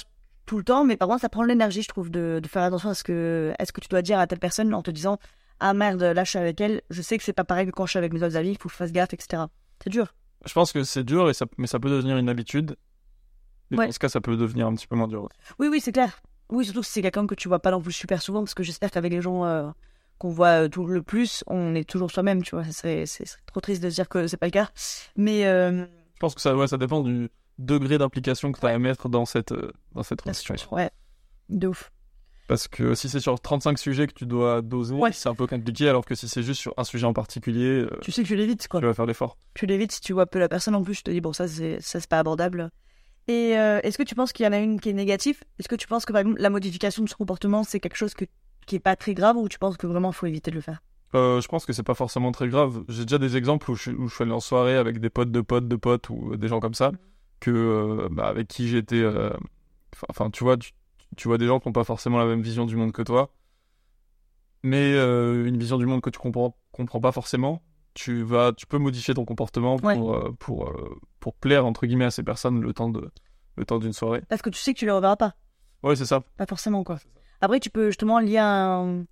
tout 0.47 0.57
le 0.57 0.63
temps, 0.63 0.83
mais 0.83 0.97
par 0.97 1.07
contre, 1.07 1.21
ça 1.21 1.29
prend 1.29 1.43
de 1.43 1.47
l'énergie, 1.47 1.83
je 1.83 1.87
trouve, 1.87 2.09
de, 2.09 2.39
de 2.41 2.47
faire 2.47 2.63
attention 2.63 2.89
à 2.89 2.93
ce 2.95 3.03
que, 3.03 3.53
est-ce 3.59 3.71
que 3.71 3.81
tu 3.81 3.87
dois 3.89 4.01
dire 4.01 4.17
à 4.17 4.25
telle 4.25 4.39
personne 4.39 4.73
en 4.73 4.81
te 4.81 4.89
disant, 4.89 5.19
ah 5.59 5.73
merde, 5.75 6.01
là 6.01 6.23
je 6.23 6.29
suis 6.31 6.39
avec 6.39 6.59
elle, 6.61 6.81
je 6.89 7.01
sais 7.03 7.17
que 7.17 7.23
c'est 7.23 7.33
pas 7.33 7.43
pareil 7.43 7.65
que 7.67 7.71
quand 7.71 7.85
je 7.85 7.91
suis 7.91 7.99
avec 7.99 8.13
mes 8.13 8.23
autres 8.23 8.35
amis, 8.37 8.49
il 8.51 8.57
faut 8.57 8.69
que 8.69 8.73
je 8.73 8.77
fasse 8.77 8.91
gaffe, 8.91 9.13
etc. 9.13 9.43
C'est 9.83 9.89
dur. 9.91 10.15
Je 10.45 10.53
pense 10.53 10.71
que 10.71 10.83
c'est 10.83 11.03
dur, 11.03 11.29
et 11.29 11.33
ça, 11.33 11.45
mais 11.57 11.67
ça 11.67 11.79
peut 11.79 11.89
devenir 11.89 12.17
une 12.17 12.29
habitude. 12.29 12.75
Et 13.71 13.75
Ouais. 13.75 13.87
dans 13.87 13.91
ce 13.91 13.99
cas, 13.99 14.09
ça 14.09 14.21
peut 14.21 14.37
devenir 14.37 14.65
un 14.67 14.73
petit 14.75 14.87
peu 14.87 14.95
moins 14.95 15.07
dur. 15.09 15.27
Oui, 15.59 15.67
oui, 15.67 15.81
c'est 15.81 15.91
clair. 15.91 16.21
Oui, 16.49 16.63
surtout 16.63 16.83
si 16.83 16.91
c'est 16.93 17.01
quelqu'un 17.01 17.27
que 17.27 17.35
tu 17.35 17.49
vois 17.49 17.59
pas 17.59 17.71
non 17.71 17.81
plus 17.81 17.91
super 17.91 18.21
souvent, 18.21 18.39
parce 18.39 18.53
que 18.53 18.63
j'espère 18.63 18.89
qu'avec 18.91 19.11
les 19.11 19.21
gens 19.21 19.43
euh, 19.43 19.69
qu'on 20.19 20.29
voit 20.29 20.63
euh, 20.63 20.69
tout 20.69 20.85
le 20.85 21.01
plus, 21.03 21.43
on 21.47 21.75
est 21.75 21.83
toujours 21.83 22.09
soi-même, 22.09 22.41
tu 22.43 22.55
vois. 22.55 22.63
Ça 22.63 22.71
serait, 22.71 23.05
c'est 23.05 23.25
c'est 23.25 23.37
trop 23.45 23.59
triste 23.59 23.83
de 23.83 23.89
se 23.89 23.95
dire 23.95 24.07
que 24.07 24.27
c'est 24.27 24.37
pas 24.37 24.45
le 24.47 24.51
cas. 24.51 24.69
Mais 25.17 25.45
euh, 25.45 25.81
Je 26.13 26.19
pense 26.21 26.33
que 26.35 26.39
ça, 26.41 26.55
ouais, 26.55 26.67
ça 26.67 26.77
dépend 26.77 27.01
du 27.01 27.29
degré 27.57 27.97
d'implication 27.97 28.51
que 28.51 28.59
tu 28.59 28.65
as 28.65 28.69
à 28.69 28.77
mettre 28.79 29.09
dans 29.09 29.25
cette, 29.25 29.51
euh, 29.51 29.71
dans 29.93 30.03
cette 30.03 30.21
relation. 30.21 30.55
ouais, 30.71 30.89
de 31.49 31.67
ouf. 31.67 31.91
Parce 32.47 32.67
que 32.69 32.95
si 32.95 33.09
c'est 33.09 33.19
sur 33.19 33.37
35 33.39 33.77
sujets 33.77 34.07
que 34.07 34.13
tu 34.13 34.25
dois 34.25 34.61
doser, 34.61 34.95
Ouais. 34.95 35.11
c'est 35.11 35.27
un 35.27 35.35
peu 35.35 35.47
compliqué, 35.47 35.89
alors 35.89 36.05
que 36.05 36.15
si 36.15 36.29
c'est 36.29 36.43
juste 36.43 36.61
sur 36.61 36.73
un 36.77 36.85
sujet 36.85 37.05
en 37.05 37.11
particulier, 37.13 37.81
euh, 37.81 37.89
Tu 38.01 38.11
sais 38.13 38.23
que 38.23 38.27
tu 38.27 38.35
l'évites, 38.37 38.67
quoi. 38.69 38.79
tu 38.79 38.85
vas 38.85 38.93
faire 38.93 39.05
l'effort. 39.05 39.37
Tu 39.53 39.65
l'évites 39.65 39.91
si 39.91 39.99
tu 40.01 40.13
vois 40.13 40.25
peu 40.27 40.39
la 40.39 40.47
personne 40.47 40.73
en 40.75 40.81
plus, 40.83 40.93
je 40.93 41.01
te 41.01 41.11
dis, 41.11 41.19
bon, 41.19 41.33
ça, 41.33 41.47
c'est 41.47 41.81
ça, 41.81 41.99
c'est 41.99 42.09
pas 42.09 42.19
abordable. 42.19 42.69
Et 43.27 43.57
euh, 43.57 43.81
est-ce 43.83 43.97
que 43.97 44.03
tu 44.03 44.15
penses 44.15 44.31
qu'il 44.31 44.45
y 44.45 44.47
en 44.47 44.53
a 44.53 44.59
une 44.59 44.79
qui 44.79 44.89
est 44.89 44.93
négative? 44.93 45.41
Est-ce 45.59 45.67
que 45.67 45.75
tu 45.75 45.87
penses 45.87 46.05
que, 46.05 46.13
par 46.13 46.21
exemple, 46.21 46.39
la 46.41 46.49
modification 46.49 47.03
de 47.03 47.09
ce 47.09 47.15
comportement, 47.15 47.63
c'est 47.63 47.81
quelque 47.81 47.97
chose 47.97 48.13
que, 48.13 48.23
qui 48.65 48.77
est 48.77 48.79
pas 48.79 48.95
très 48.95 49.13
grave 49.13 49.35
ou 49.35 49.49
tu 49.49 49.59
penses 49.59 49.75
que 49.75 49.85
vraiment 49.85 50.11
il 50.11 50.15
faut 50.15 50.27
éviter 50.27 50.49
de 50.49 50.55
le 50.55 50.61
faire? 50.61 50.81
Euh, 51.15 51.41
je 51.41 51.47
pense 51.49 51.65
que 51.65 51.73
c'est 51.73 51.83
pas 51.83 51.95
forcément 51.95 52.31
très 52.31 52.47
grave. 52.47 52.83
J'ai 52.87 53.03
déjà 53.03 53.17
des 53.17 53.35
exemples 53.35 53.69
où 53.71 53.75
je, 53.75 53.91
où 53.91 54.07
je 54.07 54.15
suis 54.15 54.23
allé 54.23 54.31
en 54.31 54.39
soirée 54.39 54.77
avec 54.77 55.01
des 55.01 55.09
potes 55.09 55.31
de 55.31 55.41
potes 55.41 55.67
de 55.67 55.75
potes 55.75 56.09
ou 56.09 56.37
des 56.37 56.47
gens 56.47 56.61
comme 56.61 56.73
ça, 56.73 56.93
que, 57.39 57.51
euh, 57.51 58.07
bah, 58.11 58.27
avec 58.27 58.47
qui 58.47 58.67
j'étais. 58.67 59.01
euh, 59.01 59.31
Enfin, 60.09 60.29
tu 60.29 60.43
vois, 60.43 60.57
tu, 60.57 60.71
tu 61.15 61.27
vois 61.27 61.37
des 61.37 61.47
gens 61.47 61.59
qui 61.59 61.67
n'ont 61.67 61.73
pas 61.73 61.83
forcément 61.83 62.17
la 62.19 62.25
même 62.25 62.41
vision 62.41 62.65
du 62.65 62.75
monde 62.75 62.91
que 62.91 63.01
toi, 63.01 63.33
mais 64.63 64.93
euh, 64.93 65.45
une 65.47 65.57
vision 65.57 65.77
du 65.77 65.85
monde 65.85 66.01
que 66.01 66.09
tu 66.09 66.19
comprends, 66.19 66.55
comprends 66.71 66.99
pas 66.99 67.11
forcément. 67.11 67.61
Tu, 67.93 68.21
vas, 68.21 68.53
tu 68.53 68.67
peux 68.67 68.77
modifier 68.77 69.13
ton 69.15 69.25
comportement 69.25 69.77
pour, 69.77 69.87
Ouais. 69.89 70.29
pour, 70.39 70.71
pour 71.19 71.33
plaire 71.35 71.65
entre 71.65 71.87
guillemets 71.87 72.05
à 72.05 72.11
ces 72.11 72.21
personnes 72.21 72.61
le 72.61 72.73
temps 72.73 72.89
de 72.89 73.09
le 73.55 73.65
temps 73.65 73.79
d'une 73.79 73.93
soirée. 73.93 74.21
Parce 74.29 74.43
que 74.43 74.51
tu 74.51 74.59
sais 74.59 74.73
que 74.75 74.77
tu 74.79 74.85
les 74.85 74.91
reverras 74.91 75.15
pas. 75.15 75.33
Ouais, 75.81 75.95
c'est 75.95 76.05
ça. 76.05 76.21
Pas 76.37 76.45
forcément, 76.45 76.83
quoi. 76.83 76.99
Après, 77.41 77.59
tu 77.59 77.71
peux 77.71 77.87
justement 77.87 78.19
lier 78.19 78.37
un, 78.37 79.03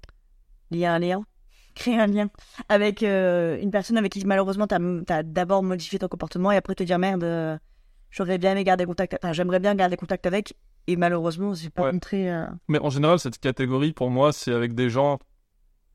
lier 0.70 0.86
un 0.86 1.00
lien, 1.00 1.24
créer 1.74 2.00
un 2.00 2.05
lien 2.05 2.29
avec 2.70 3.01
euh, 3.01 3.58
une 3.60 3.72
personne 3.72 3.98
avec 3.98 4.12
qui 4.12 4.24
malheureusement 4.24 4.67
t'as 4.67 4.77
as, 5.10 5.24
d'abord 5.24 5.63
modifié 5.63 5.98
ton 5.98 6.08
comportement 6.08 6.51
et 6.51 6.58
après 6.58 6.75
te 6.75 6.84
dire 6.84 7.00
merde, 7.00 7.24
euh, 7.24 7.58
j'aurais 8.15 8.38
bien 8.38 8.53
aimé 8.53 8.63
garder 8.63 8.86
contact, 8.86 9.17
enfin, 9.22 9.34
j'aimerais 9.34 9.60
bien 9.60 9.75
garder 9.75 9.98
contact 9.98 10.25
avec 10.25 10.55
et 10.88 10.95
malheureusement, 10.95 11.53
j'ai 11.53 11.69
pas 11.69 11.84
Ouais. 11.84 11.91
montré. 11.91 12.31
euh, 12.31 12.45
Mais 12.67 12.79
en 12.79 12.89
général, 12.89 13.19
cette 13.19 13.39
catégorie, 13.39 13.91
pour 13.93 14.10
moi, 14.10 14.31
c'est 14.34 14.53
avec 14.53 14.74
des 14.74 14.89
gens. 14.89 15.19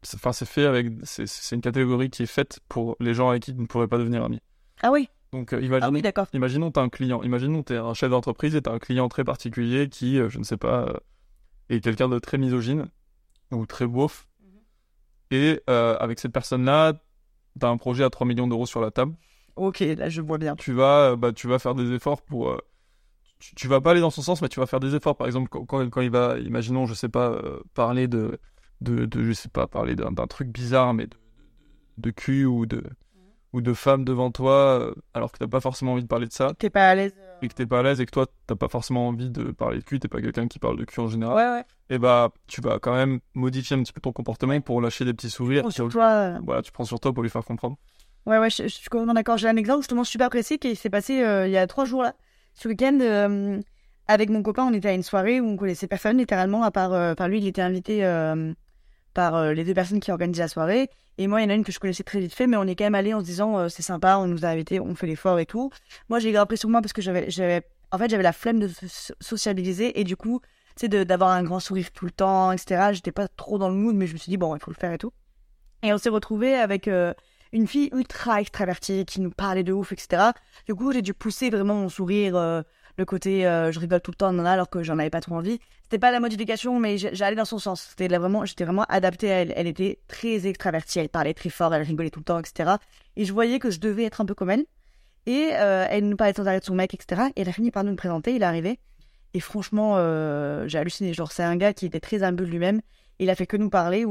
c'est- 0.02 0.16
Enfin, 0.16 0.32
c'est 0.32 0.46
fait 0.46 0.64
avec. 0.66 0.88
C'est 1.04 1.54
une 1.54 1.60
catégorie 1.60 2.10
qui 2.10 2.22
est 2.22 2.26
faite 2.26 2.60
pour 2.68 2.96
les 3.00 3.12
gens 3.14 3.28
avec 3.30 3.42
qui 3.44 3.54
tu 3.54 3.60
ne 3.60 3.66
pourrais 3.66 3.86
pas 3.88 3.98
devenir 3.98 4.24
ami. 4.24 4.40
Ah 4.82 4.90
oui, 4.90 5.08
Donc, 5.32 5.52
euh, 5.52 5.58
ah 5.60 5.64
imaginons, 5.64 5.92
oui, 5.92 6.02
d'accord. 6.02 6.26
imaginons 6.32 6.70
tu 6.72 6.80
as 6.80 6.82
un 6.82 6.88
client. 6.88 7.22
Imaginons 7.22 7.62
tu 7.62 7.74
es 7.74 7.76
un 7.76 7.94
chef 7.94 8.10
d'entreprise 8.10 8.54
et 8.56 8.62
tu 8.62 8.68
as 8.70 8.72
un 8.72 8.78
client 8.78 9.08
très 9.08 9.24
particulier 9.24 9.88
qui, 9.88 10.18
euh, 10.18 10.28
je 10.28 10.38
ne 10.38 10.44
sais 10.44 10.56
pas, 10.56 10.86
euh, 10.88 10.94
est 11.68 11.80
quelqu'un 11.80 12.08
de 12.08 12.18
très 12.18 12.36
misogyne 12.38 12.86
ou 13.52 13.64
très 13.66 13.86
beauf. 13.86 14.26
Et 15.30 15.60
euh, 15.70 15.96
avec 15.98 16.18
cette 16.18 16.32
personne-là, 16.32 16.94
tu 17.60 17.64
as 17.66 17.68
un 17.68 17.76
projet 17.76 18.02
à 18.04 18.10
3 18.10 18.26
millions 18.26 18.48
d'euros 18.48 18.66
sur 18.66 18.80
la 18.80 18.90
table. 18.90 19.14
Ok, 19.60 19.80
là 19.80 20.08
je 20.08 20.20
vois 20.22 20.38
bien. 20.38 20.56
Tu 20.56 20.72
vas, 20.72 21.10
euh, 21.12 21.16
bah, 21.16 21.32
tu 21.32 21.46
vas 21.48 21.58
faire 21.58 21.74
des 21.74 21.92
efforts 21.92 22.22
pour. 22.22 22.50
euh, 22.50 22.58
tu, 23.38 23.54
tu 23.54 23.68
vas 23.68 23.80
pas 23.80 23.90
aller 23.92 24.00
dans 24.00 24.10
son 24.10 24.22
sens, 24.22 24.40
mais 24.42 24.48
tu 24.48 24.58
vas 24.60 24.66
faire 24.66 24.80
des 24.80 24.94
efforts. 24.94 25.16
Par 25.16 25.26
exemple, 25.26 25.48
quand, 25.50 25.64
quand, 25.66 25.88
quand 25.90 26.00
il 26.00 26.10
va, 26.10 26.38
imaginons, 26.38 26.86
je 26.86 26.94
sais 26.94 27.08
pas, 27.08 27.30
euh, 27.30 27.60
parler 27.74 28.08
de, 28.08 28.38
de, 28.80 29.04
de, 29.06 29.22
je 29.22 29.32
sais 29.32 29.48
pas, 29.48 29.66
parler 29.66 29.94
d'un 29.96 30.12
truc 30.26 30.48
bizarre, 30.48 30.94
mais 30.94 31.06
de, 31.06 31.16
de 31.98 32.10
cul 32.10 32.44
ou 32.46 32.64
de, 32.66 32.82
ou 33.52 33.60
de 33.60 33.72
femme 33.74 34.04
devant 34.04 34.30
toi, 34.30 34.94
alors 35.14 35.32
que 35.32 35.38
t'as 35.38 35.46
pas 35.46 35.60
forcément 35.60 35.92
envie 35.92 36.02
de 36.02 36.08
parler 36.08 36.26
de 36.26 36.32
ça, 36.32 36.54
T'es 36.58 36.70
pas 36.70 36.88
à 36.88 36.94
l'aise. 36.94 37.14
et 37.42 37.48
que 37.48 37.54
t'es 37.54 37.66
pas 37.66 37.80
à 37.80 37.82
l'aise 37.82 38.00
et 38.00 38.06
que 38.06 38.10
toi, 38.10 38.26
t'as 38.46 38.56
pas 38.56 38.68
forcément 38.68 39.08
envie 39.08 39.28
de 39.30 39.50
parler 39.52 39.78
de 39.80 39.84
cul, 39.84 39.98
t'es 40.00 40.08
pas 40.08 40.20
quelqu'un 40.22 40.46
qui 40.48 40.58
parle 40.58 40.78
de 40.78 40.84
cul 40.84 41.00
en 41.00 41.08
général, 41.08 41.36
Ouais, 41.36 41.58
ouais. 41.58 41.64
et 41.90 41.98
bah, 41.98 42.30
tu 42.46 42.60
vas 42.62 42.78
quand 42.78 42.94
même 42.94 43.20
modifier 43.34 43.76
un 43.76 43.82
petit 43.82 43.92
peu 43.92 44.00
ton 44.00 44.12
comportement 44.12 44.58
pour 44.62 44.80
lâcher 44.80 45.04
des 45.04 45.12
petits 45.14 45.30
sourires. 45.30 45.62
Prends 45.62 45.70
sur 45.70 45.88
toi. 45.88 46.38
Voilà, 46.44 46.62
tu 46.62 46.72
prends 46.72 46.84
sur 46.84 47.00
toi 47.00 47.12
pour 47.12 47.22
lui 47.22 47.30
faire 47.30 47.44
comprendre. 47.44 47.76
Ouais, 48.26 48.38
ouais, 48.38 48.50
je, 48.50 48.64
je 48.64 48.68
suis 48.68 48.88
complètement 48.88 49.14
d'accord. 49.14 49.38
J'ai 49.38 49.48
un 49.48 49.56
exemple 49.56 49.80
justement 49.82 50.04
super 50.04 50.28
précis 50.30 50.58
qui 50.58 50.76
s'est 50.76 50.90
passé 50.90 51.22
euh, 51.22 51.46
il 51.46 51.52
y 51.52 51.56
a 51.56 51.66
trois 51.66 51.84
jours 51.84 52.02
là. 52.02 52.14
Ce 52.54 52.68
week-end, 52.68 52.98
euh, 53.00 53.60
avec 54.06 54.28
mon 54.30 54.42
copain, 54.42 54.64
on 54.64 54.72
était 54.74 54.88
à 54.88 54.92
une 54.92 55.02
soirée 55.02 55.40
où 55.40 55.46
on 55.46 55.56
connaissait 55.56 55.86
personne 55.86 56.18
littéralement, 56.18 56.62
à 56.62 56.70
part, 56.70 56.92
euh, 56.92 57.14
par 57.14 57.28
lui, 57.28 57.38
il 57.38 57.46
était 57.46 57.62
invité 57.62 58.04
euh, 58.04 58.52
par 59.14 59.36
euh, 59.36 59.52
les 59.54 59.64
deux 59.64 59.74
personnes 59.74 60.00
qui 60.00 60.10
organisaient 60.12 60.42
la 60.44 60.48
soirée. 60.48 60.90
Et 61.18 61.26
moi, 61.26 61.40
il 61.40 61.44
y 61.44 61.46
en 61.46 61.50
a 61.50 61.54
une 61.54 61.64
que 61.64 61.72
je 61.72 61.80
connaissais 61.80 62.04
très 62.04 62.20
vite 62.20 62.34
fait, 62.34 62.46
mais 62.46 62.56
on 62.56 62.64
est 62.66 62.76
quand 62.76 62.84
même 62.84 62.94
allé 62.96 63.14
en 63.14 63.20
se 63.20 63.24
disant 63.26 63.58
euh, 63.58 63.68
c'est 63.68 63.82
sympa, 63.82 64.18
on 64.18 64.26
nous 64.26 64.44
a 64.44 64.48
invités, 64.48 64.80
on 64.80 64.94
fait 64.94 65.06
l'effort 65.06 65.38
et 65.38 65.46
tout. 65.46 65.70
Moi, 66.08 66.18
j'ai 66.20 66.32
pris 66.46 66.58
sur 66.58 66.68
moi 66.70 66.82
parce 66.82 66.92
que 66.92 67.02
j'avais, 67.02 67.62
en 67.92 67.98
fait, 67.98 68.10
j'avais 68.10 68.22
la 68.22 68.32
flemme 68.32 68.60
de 68.60 68.68
so- 68.68 69.14
sociabiliser 69.20 70.00
et 70.00 70.04
du 70.04 70.16
coup, 70.16 70.40
tu 70.76 70.88
sais, 70.90 71.04
d'avoir 71.04 71.30
un 71.30 71.42
grand 71.44 71.60
sourire 71.60 71.90
tout 71.92 72.04
le 72.06 72.10
temps, 72.12 72.52
etc. 72.52 72.92
J'étais 72.92 73.12
pas 73.12 73.28
trop 73.28 73.58
dans 73.58 73.68
le 73.68 73.74
mood, 73.76 73.94
mais 73.96 74.06
je 74.06 74.14
me 74.14 74.18
suis 74.18 74.30
dit 74.30 74.36
bon, 74.38 74.54
il 74.56 74.60
faut 74.62 74.70
le 74.70 74.76
faire 74.76 74.92
et 74.92 74.98
tout. 74.98 75.12
Et 75.82 75.92
on 75.92 75.98
s'est 75.98 76.10
retrouvés 76.10 76.54
avec 76.54 76.88
euh, 76.88 77.14
une 77.52 77.66
fille 77.66 77.90
ultra 77.92 78.40
extravertie 78.40 79.04
qui 79.04 79.20
nous 79.20 79.30
parlait 79.30 79.62
de 79.62 79.72
ouf, 79.72 79.92
etc. 79.92 80.30
Du 80.66 80.74
coup, 80.74 80.92
j'ai 80.92 81.02
dû 81.02 81.14
pousser 81.14 81.50
vraiment 81.50 81.74
mon 81.74 81.88
sourire, 81.88 82.36
euh, 82.36 82.62
le 82.96 83.04
côté 83.04 83.46
euh, 83.46 83.72
je 83.72 83.80
rigole 83.80 84.00
tout 84.00 84.10
le 84.10 84.16
temps, 84.16 84.32
nan, 84.32 84.46
alors 84.46 84.70
que 84.70 84.82
j'en 84.82 84.98
avais 84.98 85.10
pas 85.10 85.20
trop 85.20 85.34
envie. 85.34 85.58
C'était 85.82 85.98
pas 85.98 86.12
la 86.12 86.20
modification, 86.20 86.78
mais 86.78 86.98
j'allais 86.98 87.36
dans 87.36 87.44
son 87.44 87.58
sens. 87.58 87.88
C'était 87.90 88.08
là 88.08 88.18
vraiment, 88.18 88.44
j'étais 88.44 88.64
vraiment 88.64 88.84
adaptée 88.88 89.32
à 89.32 89.36
elle. 89.36 89.52
Elle 89.56 89.66
était 89.66 89.98
très 90.06 90.46
extravertie, 90.46 91.00
elle 91.00 91.08
parlait 91.08 91.34
très 91.34 91.50
fort, 91.50 91.74
elle 91.74 91.82
rigolait 91.82 92.10
tout 92.10 92.20
le 92.20 92.24
temps, 92.24 92.38
etc. 92.38 92.72
Et 93.16 93.24
je 93.24 93.32
voyais 93.32 93.58
que 93.58 93.70
je 93.70 93.80
devais 93.80 94.04
être 94.04 94.20
un 94.20 94.26
peu 94.26 94.34
comme 94.34 94.50
elle. 94.50 94.66
Et 95.26 95.50
euh, 95.52 95.86
elle 95.90 96.08
nous 96.08 96.16
parlait 96.16 96.34
sans 96.34 96.46
arrêt 96.46 96.60
de 96.60 96.64
son 96.64 96.74
mec, 96.74 96.94
etc. 96.94 97.22
Et 97.34 97.42
elle 97.42 97.48
a 97.48 97.52
fini 97.52 97.70
par 97.70 97.84
nous 97.84 97.90
le 97.90 97.96
présenter, 97.96 98.34
il 98.34 98.42
est 98.42 98.46
arrivé. 98.46 98.78
Et 99.34 99.40
franchement, 99.40 99.96
j'ai 100.66 100.78
halluciné. 100.78 101.14
Genre, 101.14 101.30
c'est 101.30 101.44
un 101.44 101.56
gars 101.56 101.72
qui 101.72 101.86
était 101.86 102.00
très 102.00 102.18
de 102.18 102.44
lui-même. 102.44 102.80
Il 103.20 103.30
a 103.30 103.36
fait 103.36 103.46
que 103.46 103.56
nous 103.56 103.70
parler. 103.70 104.04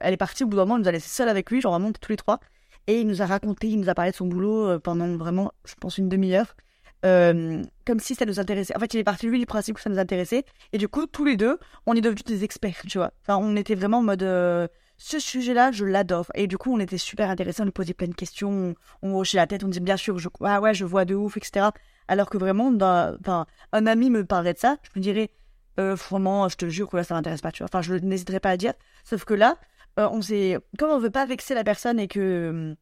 elle 0.00 0.12
est 0.12 0.16
partie 0.16 0.44
au 0.44 0.46
bout 0.46 0.56
d'un 0.56 0.62
moment, 0.62 0.76
il 0.76 0.82
nous 0.82 0.88
a 0.88 0.92
laissé 0.92 1.08
seul 1.08 1.28
avec 1.28 1.50
lui, 1.50 1.60
genre 1.60 1.72
vraiment 1.72 1.90
tous 1.92 2.12
les 2.12 2.16
trois. 2.16 2.38
Et 2.90 3.02
il 3.02 3.06
nous 3.06 3.22
a 3.22 3.26
raconté, 3.26 3.68
il 3.68 3.78
nous 3.78 3.88
a 3.88 3.94
parlé 3.94 4.10
de 4.10 4.16
son 4.16 4.26
boulot 4.26 4.66
euh, 4.66 4.78
pendant 4.80 5.06
vraiment, 5.16 5.52
je 5.64 5.74
pense, 5.76 5.96
une 5.96 6.08
demi-heure. 6.08 6.56
Euh, 7.06 7.62
comme 7.86 8.00
si 8.00 8.16
ça 8.16 8.26
nous 8.26 8.40
intéressait. 8.40 8.76
En 8.76 8.80
fait, 8.80 8.92
il 8.94 8.98
est 8.98 9.04
parti 9.04 9.28
lui 9.28 9.38
du 9.38 9.46
principe 9.46 9.76
que 9.76 9.80
ça 9.80 9.88
nous 9.90 10.00
intéressait. 10.00 10.44
Et 10.72 10.78
du 10.78 10.88
coup, 10.88 11.06
tous 11.06 11.24
les 11.24 11.36
deux, 11.36 11.60
on 11.86 11.94
est 11.94 12.00
devenus 12.00 12.24
des 12.24 12.42
experts, 12.42 12.82
tu 12.88 12.98
vois. 12.98 13.12
Enfin, 13.22 13.36
on 13.40 13.54
était 13.54 13.76
vraiment 13.76 13.98
en 13.98 14.02
mode, 14.02 14.24
euh, 14.24 14.66
ce 14.98 15.20
sujet-là, 15.20 15.70
je 15.70 15.84
l'adore. 15.84 16.32
Et 16.34 16.48
du 16.48 16.58
coup, 16.58 16.74
on 16.74 16.80
était 16.80 16.98
super 16.98 17.30
intéressés, 17.30 17.62
on 17.62 17.66
lui 17.66 17.70
posait 17.70 17.94
plein 17.94 18.08
de 18.08 18.14
questions, 18.14 18.74
on, 19.02 19.14
hochait 19.14 19.36
la 19.36 19.46
tête, 19.46 19.62
on 19.62 19.68
disait 19.68 19.78
bien 19.78 19.96
sûr, 19.96 20.18
je, 20.18 20.28
ah 20.42 20.60
ouais, 20.60 20.74
je 20.74 20.84
vois 20.84 21.04
de 21.04 21.14
ouf, 21.14 21.36
etc. 21.36 21.68
Alors 22.08 22.28
que 22.28 22.38
vraiment, 22.38 22.72
enfin, 22.76 23.46
un 23.70 23.86
ami 23.86 24.10
me 24.10 24.24
parlerait 24.24 24.54
de 24.54 24.58
ça, 24.58 24.78
je 24.82 24.98
me 24.98 25.00
dirais, 25.00 25.30
euh, 25.78 25.94
vraiment, 25.94 26.48
je 26.48 26.56
te 26.56 26.68
jure 26.68 26.90
que 26.90 26.96
là, 26.96 27.04
ça 27.04 27.14
m'intéresse 27.14 27.40
pas, 27.40 27.52
tu 27.52 27.62
vois. 27.62 27.68
Enfin, 27.72 27.82
je 27.82 27.94
n'hésiterais 27.94 28.40
pas 28.40 28.50
à 28.50 28.56
dire. 28.56 28.74
Sauf 29.04 29.24
que 29.24 29.34
là, 29.34 29.58
euh, 30.00 30.08
on 30.10 30.22
s'est, 30.22 30.58
comme 30.78 30.90
on 30.90 30.98
veut 30.98 31.10
pas 31.10 31.26
vexer 31.26 31.54
la 31.54 31.64
personne 31.64 31.98
et 32.00 32.08
que, 32.08 32.74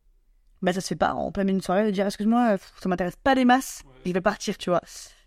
bah, 0.63 0.73
ça 0.73 0.81
se 0.81 0.89
fait 0.89 0.97
pas 0.97 1.13
en 1.15 1.31
plein 1.33 1.45
milieu 1.45 1.59
de 1.59 1.65
soirée 1.65 1.85
de 1.87 1.91
dire, 1.91 2.07
excuse-moi, 2.07 2.53
euh, 2.55 2.59
ça 2.83 2.89
m'intéresse 2.89 3.17
pas 3.23 3.35
des 3.35 3.45
masses, 3.45 3.83
je 4.07 4.13
vais 4.13 4.21
partir, 4.21 4.57
tu 4.59 4.71
vois. 4.71 4.81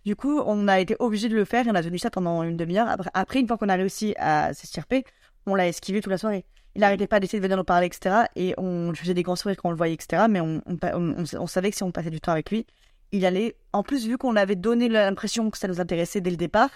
Du 0.05 0.15
coup, 0.15 0.41
on 0.45 0.67
a 0.67 0.79
été 0.79 0.95
obligé 0.99 1.29
de 1.29 1.35
le 1.35 1.45
faire 1.45 1.67
et 1.67 1.69
on 1.71 1.75
a 1.75 1.83
tenu 1.83 1.99
ça 1.99 2.09
pendant 2.09 2.41
une 2.43 2.57
demi-heure. 2.57 2.89
Après, 2.89 3.09
après, 3.13 3.39
une 3.39 3.47
fois 3.47 3.57
qu'on 3.57 3.69
a 3.69 3.75
réussi 3.75 4.15
à 4.17 4.53
s'estirper, 4.53 5.03
on 5.45 5.53
l'a 5.55 5.67
esquivé 5.67 6.01
toute 6.01 6.11
la 6.11 6.17
soirée. 6.17 6.43
Il 6.75 6.81
n'arrêtait 6.81 7.05
pas 7.07 7.19
d'essayer 7.19 7.39
de 7.39 7.43
venir 7.43 7.57
nous 7.57 7.63
parler, 7.63 7.85
etc. 7.87 8.23
Et 8.35 8.53
on 8.57 8.89
lui 8.89 8.97
faisait 8.97 9.13
des 9.13 9.23
grands 9.23 9.35
sourires 9.35 9.57
quand 9.57 9.67
on 9.69 9.71
le 9.71 9.77
voyait, 9.77 9.93
etc. 9.93 10.23
Mais 10.29 10.39
on, 10.41 10.61
on, 10.65 10.77
on- 10.81 11.15
on- 11.19 11.41
on 11.41 11.47
savait 11.47 11.69
que 11.69 11.75
si 11.77 11.83
on 11.83 11.91
passait 11.91 12.09
du 12.09 12.19
temps 12.21 12.31
avec 12.31 12.49
lui, 12.49 12.65
il 13.11 13.25
allait. 13.25 13.55
En 13.73 13.83
plus, 13.83 14.07
vu 14.07 14.17
qu'on 14.17 14.35
avait 14.35 14.55
donné 14.55 14.87
l'impression 14.89 15.49
que 15.51 15.57
ça 15.57 15.67
nous 15.67 15.79
intéressait 15.81 16.21
dès 16.21 16.29
le 16.31 16.37
départ, 16.37 16.69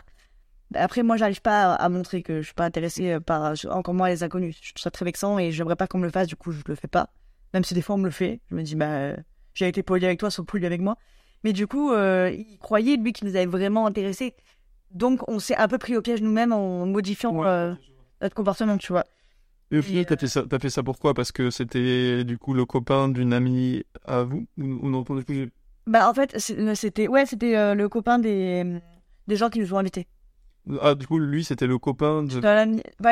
après, 0.73 1.03
moi, 1.03 1.17
j'arrive 1.17 1.41
pas 1.41 1.73
à, 1.73 1.75
à 1.75 1.89
montrer 1.89 2.23
que 2.23 2.41
je 2.41 2.45
suis 2.47 2.53
pas 2.53 2.65
intéressée 2.65 3.11
euh, 3.13 3.19
par, 3.19 3.53
encore 3.69 3.93
moins 3.93 4.09
les 4.09 4.23
inconnus. 4.23 4.57
Je 4.61 4.73
trouve 4.73 4.81
ça 4.81 4.91
très 4.91 5.05
vexant 5.05 5.37
et 5.39 5.51
j'aimerais 5.51 5.75
pas 5.75 5.87
qu'on 5.87 5.99
me 5.99 6.05
le 6.05 6.11
fasse, 6.11 6.27
du 6.27 6.35
coup, 6.35 6.51
je 6.51 6.61
le 6.65 6.75
fais 6.75 6.87
pas. 6.87 7.09
Même 7.53 7.63
si 7.63 7.73
des 7.73 7.81
fois 7.81 7.95
on 7.95 7.99
me 7.99 8.05
le 8.05 8.11
fait. 8.11 8.41
Je 8.49 8.55
me 8.55 8.63
dis, 8.63 8.75
bah, 8.75 8.85
euh, 8.89 9.15
j'ai 9.53 9.67
été 9.67 9.83
poli 9.83 10.05
avec 10.05 10.19
toi, 10.19 10.29
sois 10.31 10.43
poli 10.45 10.65
avec 10.65 10.81
moi. 10.81 10.97
Mais 11.43 11.53
du 11.53 11.67
coup, 11.67 11.91
euh, 11.93 12.31
il 12.35 12.57
croyait, 12.57 12.97
lui, 12.97 13.13
qu'il 13.13 13.27
nous 13.27 13.35
avait 13.35 13.45
vraiment 13.45 13.85
intéressés. 13.85 14.33
Donc, 14.91 15.27
on 15.29 15.39
s'est 15.39 15.55
un 15.55 15.67
peu 15.67 15.77
pris 15.77 15.95
au 15.95 16.01
piège 16.01 16.21
nous-mêmes 16.21 16.51
en 16.51 16.85
modifiant 16.85 17.35
Ouais. 17.35 17.47
euh, 17.47 17.73
notre 18.21 18.35
comportement, 18.35 18.77
tu 18.77 18.91
vois. 18.91 19.05
Et 19.71 19.77
au 19.79 19.81
final, 19.81 20.05
t'as 20.05 20.15
fait 20.17 20.27
ça, 20.27 20.43
t'as 20.49 20.59
fait 20.59 20.69
ça 20.69 20.83
pourquoi? 20.83 21.13
Parce 21.13 21.31
que 21.31 21.49
c'était 21.49 22.23
du 22.23 22.37
coup 22.37 22.53
le 22.53 22.65
copain 22.65 23.09
d'une 23.09 23.33
amie 23.33 23.83
à 24.05 24.23
vous? 24.23 24.45
Ou, 24.57 24.89
non 24.89 25.01
du 25.01 25.23
coup, 25.25 25.33
Bah, 25.87 26.09
en 26.09 26.13
fait, 26.13 26.37
c'était 26.75 27.07
ouais, 27.07 27.25
c'était 27.25 27.55
euh, 27.57 27.73
le 27.73 27.89
copain 27.89 28.19
des, 28.19 28.79
des 29.27 29.35
gens 29.35 29.49
qui 29.49 29.59
nous 29.59 29.73
ont 29.73 29.77
invités. 29.77 30.07
Ah, 30.81 30.95
du 30.95 31.05
coup, 31.07 31.19
lui, 31.19 31.43
c'était 31.43 31.67
le 31.67 31.77
copain 31.77 32.23
de, 32.23 32.39
la- 32.39 32.65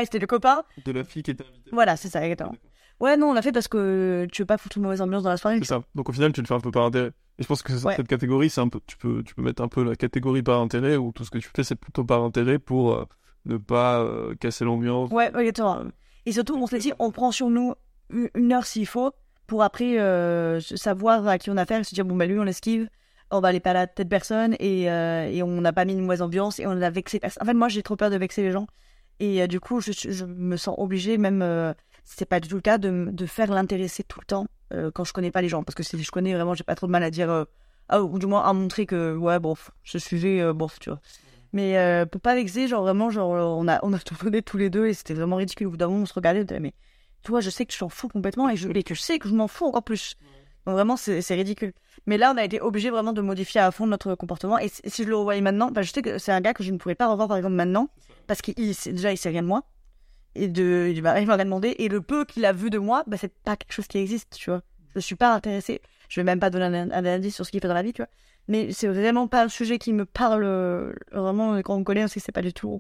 c'était 0.04 0.20
le 0.20 0.28
copain. 0.28 0.64
de 0.86 0.92
la 0.92 1.04
fille 1.04 1.24
qui 1.24 1.32
était 1.32 1.44
invitée. 1.46 1.70
Voilà, 1.72 1.96
c'est 1.96 2.10
ça, 2.10 2.24
exactement. 2.24 2.56
Ouais, 3.00 3.18
non, 3.18 3.30
on 3.30 3.34
l'a 3.34 3.42
fait 3.42 3.52
parce 3.52 3.68
que 3.68 4.28
tu 4.32 4.42
veux 4.44 4.46
pas 4.46 4.58
foutre 4.58 4.78
une 4.78 4.84
mauvaise 4.84 5.02
ambiance 5.02 5.24
dans 5.24 5.30
la 5.30 5.38
soirée. 5.38 5.58
C'est 5.60 5.66
ça. 5.66 5.84
Donc 5.96 6.10
au 6.10 6.14
final, 6.14 6.32
tu 6.32 6.42
le 6.42 6.48
fais 6.48 6.54
un 6.54 6.60
peu 6.60 6.72
par 6.72 6.84
intérêt. 6.86 7.12
Et 7.40 7.44
je 7.44 7.48
pense 7.48 7.62
que 7.64 7.74
Ouais. 7.86 7.96
cette 7.96 8.08
catégorie, 8.08 8.50
c'est 8.50 8.62
un 8.62 8.70
peu, 8.70 8.80
tu 8.88 8.98
peux, 8.98 9.24
tu 9.24 9.34
peux 9.36 9.42
mettre 9.42 9.62
un 9.64 9.68
peu 9.68 9.84
la 9.84 9.96
catégorie 9.96 10.44
par 10.44 10.60
intérêt 10.62 10.96
où 10.96 11.12
tout 11.12 11.26
ce 11.26 11.32
que 11.32 11.40
tu 11.40 11.50
fais, 11.54 11.64
c'est 11.64 11.76
plutôt 11.76 12.04
par 12.04 12.24
intérêt 12.24 12.60
pour 12.60 12.94
euh, 12.94 13.06
ne 13.46 13.58
pas 13.58 14.02
euh, 14.02 14.36
casser 14.36 14.64
l'ambiance. 14.64 15.10
Ouais, 15.12 15.32
exactement. 15.38 15.84
Et 16.26 16.32
surtout, 16.32 16.56
on 16.56 16.68
s'est 16.68 16.78
dit, 16.80 16.94
on 17.00 17.12
prend 17.12 17.32
sur 17.32 17.50
nous 17.50 17.74
une 18.12 18.30
une 18.36 18.54
heure 18.54 18.66
s'il 18.66 18.86
faut 18.86 19.12
pour 19.48 19.64
après 19.64 20.00
euh, 20.00 20.60
savoir 20.62 21.28
à 21.28 21.38
qui 21.40 21.50
on 21.50 21.58
a 21.58 21.64
affaire 21.64 21.80
et 21.80 21.84
se 21.84 21.94
dire, 21.96 22.06
bon, 22.06 22.16
bah 22.16 22.26
lui, 22.28 22.40
on 22.40 22.44
l'esquive, 22.44 22.88
on 23.34 23.42
va 23.42 23.50
aller 23.50 23.60
pas 23.60 23.72
à 23.72 23.88
telle 23.88 24.08
personne 24.08 24.56
et, 24.60 24.90
euh, 24.90 25.26
et 25.26 25.44
on 25.44 25.62
n'a 25.62 25.74
pas 25.74 25.86
mis 25.86 25.94
une 25.94 26.02
mauvaise 26.02 26.22
ambiance 26.22 26.60
et 26.60 26.68
on 26.68 26.82
a 26.82 26.90
vexé 26.90 27.20
personne. 27.20 27.44
En 27.44 27.46
fait, 27.46 27.54
moi, 27.54 27.68
j'ai 27.68 27.84
trop 27.84 27.96
peur 27.96 28.10
de 28.10 28.18
vexer 28.18 28.42
les 28.42 28.52
gens. 28.52 28.68
Et 29.20 29.42
euh, 29.42 29.48
du 29.48 29.60
coup, 29.60 29.82
je, 29.82 29.92
je 29.92 30.26
me 30.26 30.58
sens 30.58 30.76
obligée, 30.78 31.18
même 31.18 31.42
euh, 31.42 31.74
si 32.04 32.16
c'est 32.18 32.26
pas 32.26 32.40
du 32.40 32.48
tout 32.50 32.56
le 32.56 32.62
cas, 32.62 32.78
de, 32.78 33.26
faire 33.26 33.52
l'intéresser 33.52 34.04
tout 34.04 34.20
le 34.20 34.26
temps 34.26 34.48
euh, 34.74 34.92
quand 34.92 35.04
je 35.04 35.14
connais 35.14 35.32
pas 35.32 35.42
les 35.42 35.50
gens. 35.50 35.64
Parce 35.64 35.76
que 35.76 35.84
si 35.84 36.02
je 36.02 36.12
connais 36.12 36.34
vraiment, 36.34 36.54
j'ai 36.54 36.64
pas 36.64 36.76
trop 36.76 36.88
de 36.88 36.92
mal 36.92 37.04
à 37.04 37.12
dire, 37.12 37.46
ah, 37.90 38.02
ou 38.02 38.20
du 38.20 38.26
moins 38.26 38.44
à 38.44 38.54
montrer 38.54 38.86
que, 38.86 39.16
ouais, 39.16 39.40
bon, 39.40 39.56
ce 39.84 40.00
sujet, 40.00 40.52
bon, 40.54 40.68
tu 40.80 40.90
vois. 40.90 41.00
Mais 41.54 42.06
pour 42.12 42.22
pas 42.22 42.36
vexer, 42.36 42.68
genre 42.68 42.82
vraiment, 42.82 43.10
genre, 43.12 43.30
on 43.30 43.68
a, 43.68 43.80
on 43.84 43.94
a 43.94 44.00
tout 44.00 44.16
donné 44.24 44.42
tous 44.42 44.58
les 44.58 44.70
deux 44.70 44.88
et 44.88 44.94
c'était 44.94 45.14
vraiment 45.14 45.38
ridicule. 45.38 45.68
Au 45.68 45.72
bout 45.72 45.78
d'un 45.78 45.88
moment, 45.88 46.02
on 46.02 46.06
se 46.06 46.14
regardait, 46.14 46.60
mais 46.60 46.74
toi, 47.24 47.40
je 47.40 47.50
sais 47.50 47.66
que 47.66 47.72
tu 47.72 47.80
t'en 47.80 47.90
fous 47.90 48.10
complètement 48.10 48.50
et, 48.50 48.58
je, 48.58 48.68
et 48.70 48.84
que 48.84 48.96
je 48.96 49.02
sais 49.02 49.20
que 49.20 49.30
je 49.30 49.34
m'en 49.34 49.48
fous 49.48 49.66
encore 49.66 49.84
plus. 49.84 50.18
Donc 50.66 50.76
vraiment, 50.76 50.96
c'est 50.98 51.22
ridicule. 51.34 51.74
Mais 52.06 52.18
là, 52.18 52.32
on 52.34 52.38
a 52.38 52.44
été 52.44 52.62
obligé 52.62 52.90
vraiment 52.90 53.14
de 53.14 53.22
modifier 53.22 53.62
à 53.62 53.72
fond 53.72 53.86
notre 53.86 54.16
comportement. 54.16 54.58
Et 54.60 54.70
si 54.70 55.04
je 55.04 55.10
le 55.10 55.16
revoyais 55.16 55.42
maintenant, 55.42 55.72
bah, 55.72 55.82
je 55.82 55.92
sais 55.92 56.02
que 56.02 56.18
c'est 56.18 56.32
un 56.32 56.42
gars 56.42 56.54
que 56.54 56.64
je 56.64 56.72
ne 56.72 56.78
pourrais 56.78 56.96
pas 56.96 57.08
revoir, 57.08 57.28
par 57.28 57.38
exemple, 57.38 57.56
maintenant. 57.56 57.90
Parce 58.28 58.42
qu'il 58.42 58.56
déjà, 58.56 59.12
il 59.12 59.18
sait 59.18 59.30
rien 59.30 59.42
de 59.42 59.48
moi. 59.48 59.64
Et 60.36 60.48
de, 60.48 60.92
il 60.94 61.02
m'a 61.04 61.14
rien 61.14 61.38
demandé. 61.38 61.76
Et 61.80 61.90
le 61.90 62.02
peu 62.02 62.26
qu'il 62.26 62.46
a 62.46 62.54
vu 62.54 62.70
de 62.70 62.78
moi, 62.78 63.04
bah, 63.08 63.18
c'est 63.18 63.34
pas 63.34 63.56
quelque 63.56 63.74
chose 63.74 63.88
qui 63.88 63.98
existe, 63.98 64.36
tu 64.36 64.50
vois. 64.50 64.62
Je 64.96 65.00
suis 65.00 65.16
pas 65.16 65.34
intéressée. 65.34 65.82
Je 66.10 66.20
vais 66.20 66.24
même 66.24 66.40
pas 66.40 66.50
donner 66.50 66.66
un, 66.66 66.92
un 66.92 67.06
indice 67.06 67.36
sur 67.36 67.46
ce 67.46 67.52
qu'il 67.52 67.60
fait 67.60 67.68
dans 67.68 67.74
la 67.74 67.84
vie, 67.84 67.94
tu 67.94 68.02
vois. 68.02 68.10
Mais 68.48 68.72
c'est 68.72 68.88
vraiment 68.88 69.28
pas 69.28 69.44
un 69.44 69.50
sujet 69.50 69.80
qui 69.80 69.94
me 69.94 70.06
parle 70.06 70.44
euh, 70.44 70.94
vraiment 71.12 71.62
quand 71.62 71.76
on 71.76 71.80
me 71.80 71.84
connaît, 71.84 72.04
on 72.04 72.08
sait 72.08 72.20
que 72.20 72.26
c'est 72.26 72.32
pas 72.32 72.42
du 72.42 72.54
tout. 72.54 72.80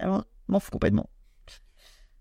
Je 0.00 0.06
m'en 0.48 0.60
fous 0.60 0.70
complètement. 0.70 1.08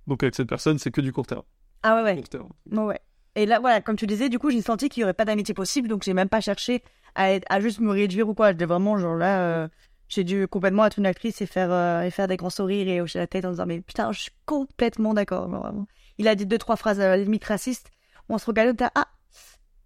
Donc 0.07 0.23
avec 0.23 0.35
cette 0.35 0.47
personne, 0.47 0.77
c'est 0.77 0.91
que 0.91 1.01
du 1.01 1.11
court 1.11 1.25
terme. 1.25 1.43
Ah 1.81 1.95
ouais, 1.95 2.03
ouais. 2.03 2.15
Court 2.17 2.29
terme. 2.29 2.49
Ouais, 2.71 2.83
ouais. 2.83 2.99
Et 3.35 3.45
là, 3.45 3.59
voilà, 3.59 3.81
comme 3.81 3.95
tu 3.95 4.05
disais, 4.07 4.29
du 4.29 4.37
coup, 4.39 4.51
j'ai 4.51 4.61
senti 4.61 4.89
qu'il 4.89 5.01
y 5.01 5.03
aurait 5.03 5.13
pas 5.13 5.25
d'amitié 5.25 5.53
possible, 5.53 5.87
donc 5.87 6.03
j'ai 6.03 6.13
même 6.13 6.29
pas 6.29 6.41
cherché 6.41 6.83
à, 7.15 7.31
être- 7.31 7.45
à 7.49 7.59
juste 7.61 7.79
me 7.79 7.91
réduire 7.91 8.29
ou 8.29 8.33
quoi. 8.35 8.51
J'étais 8.51 8.65
vraiment, 8.65 8.97
genre 8.97 9.15
là, 9.15 9.39
euh, 9.41 9.67
j'ai 10.07 10.23
dû 10.23 10.47
complètement 10.47 10.85
être 10.85 10.99
une 10.99 11.05
actrice 11.07 11.41
et 11.41 11.45
faire, 11.47 11.71
euh, 11.71 12.01
et 12.03 12.11
faire 12.11 12.27
des 12.27 12.37
grands 12.37 12.51
sourires 12.51 12.87
et 12.87 13.01
hocher 13.01 13.19
la 13.19 13.27
tête 13.27 13.45
en 13.45 13.51
disant, 13.51 13.65
mais 13.65 13.81
putain, 13.81 14.11
je 14.11 14.19
suis 14.21 14.31
complètement 14.45 15.13
d'accord, 15.15 15.49
vraiment. 15.49 15.87
Il 16.19 16.27
a 16.27 16.35
dit 16.35 16.45
deux, 16.45 16.59
trois 16.59 16.75
phrases 16.75 16.99
à 16.99 17.07
la 17.07 17.17
limite 17.17 17.43
racistes. 17.45 17.89
On 18.29 18.37
se 18.37 18.45
regardait, 18.45 18.69
on 18.71 18.73
était, 18.73 18.85
ah, 18.95 19.07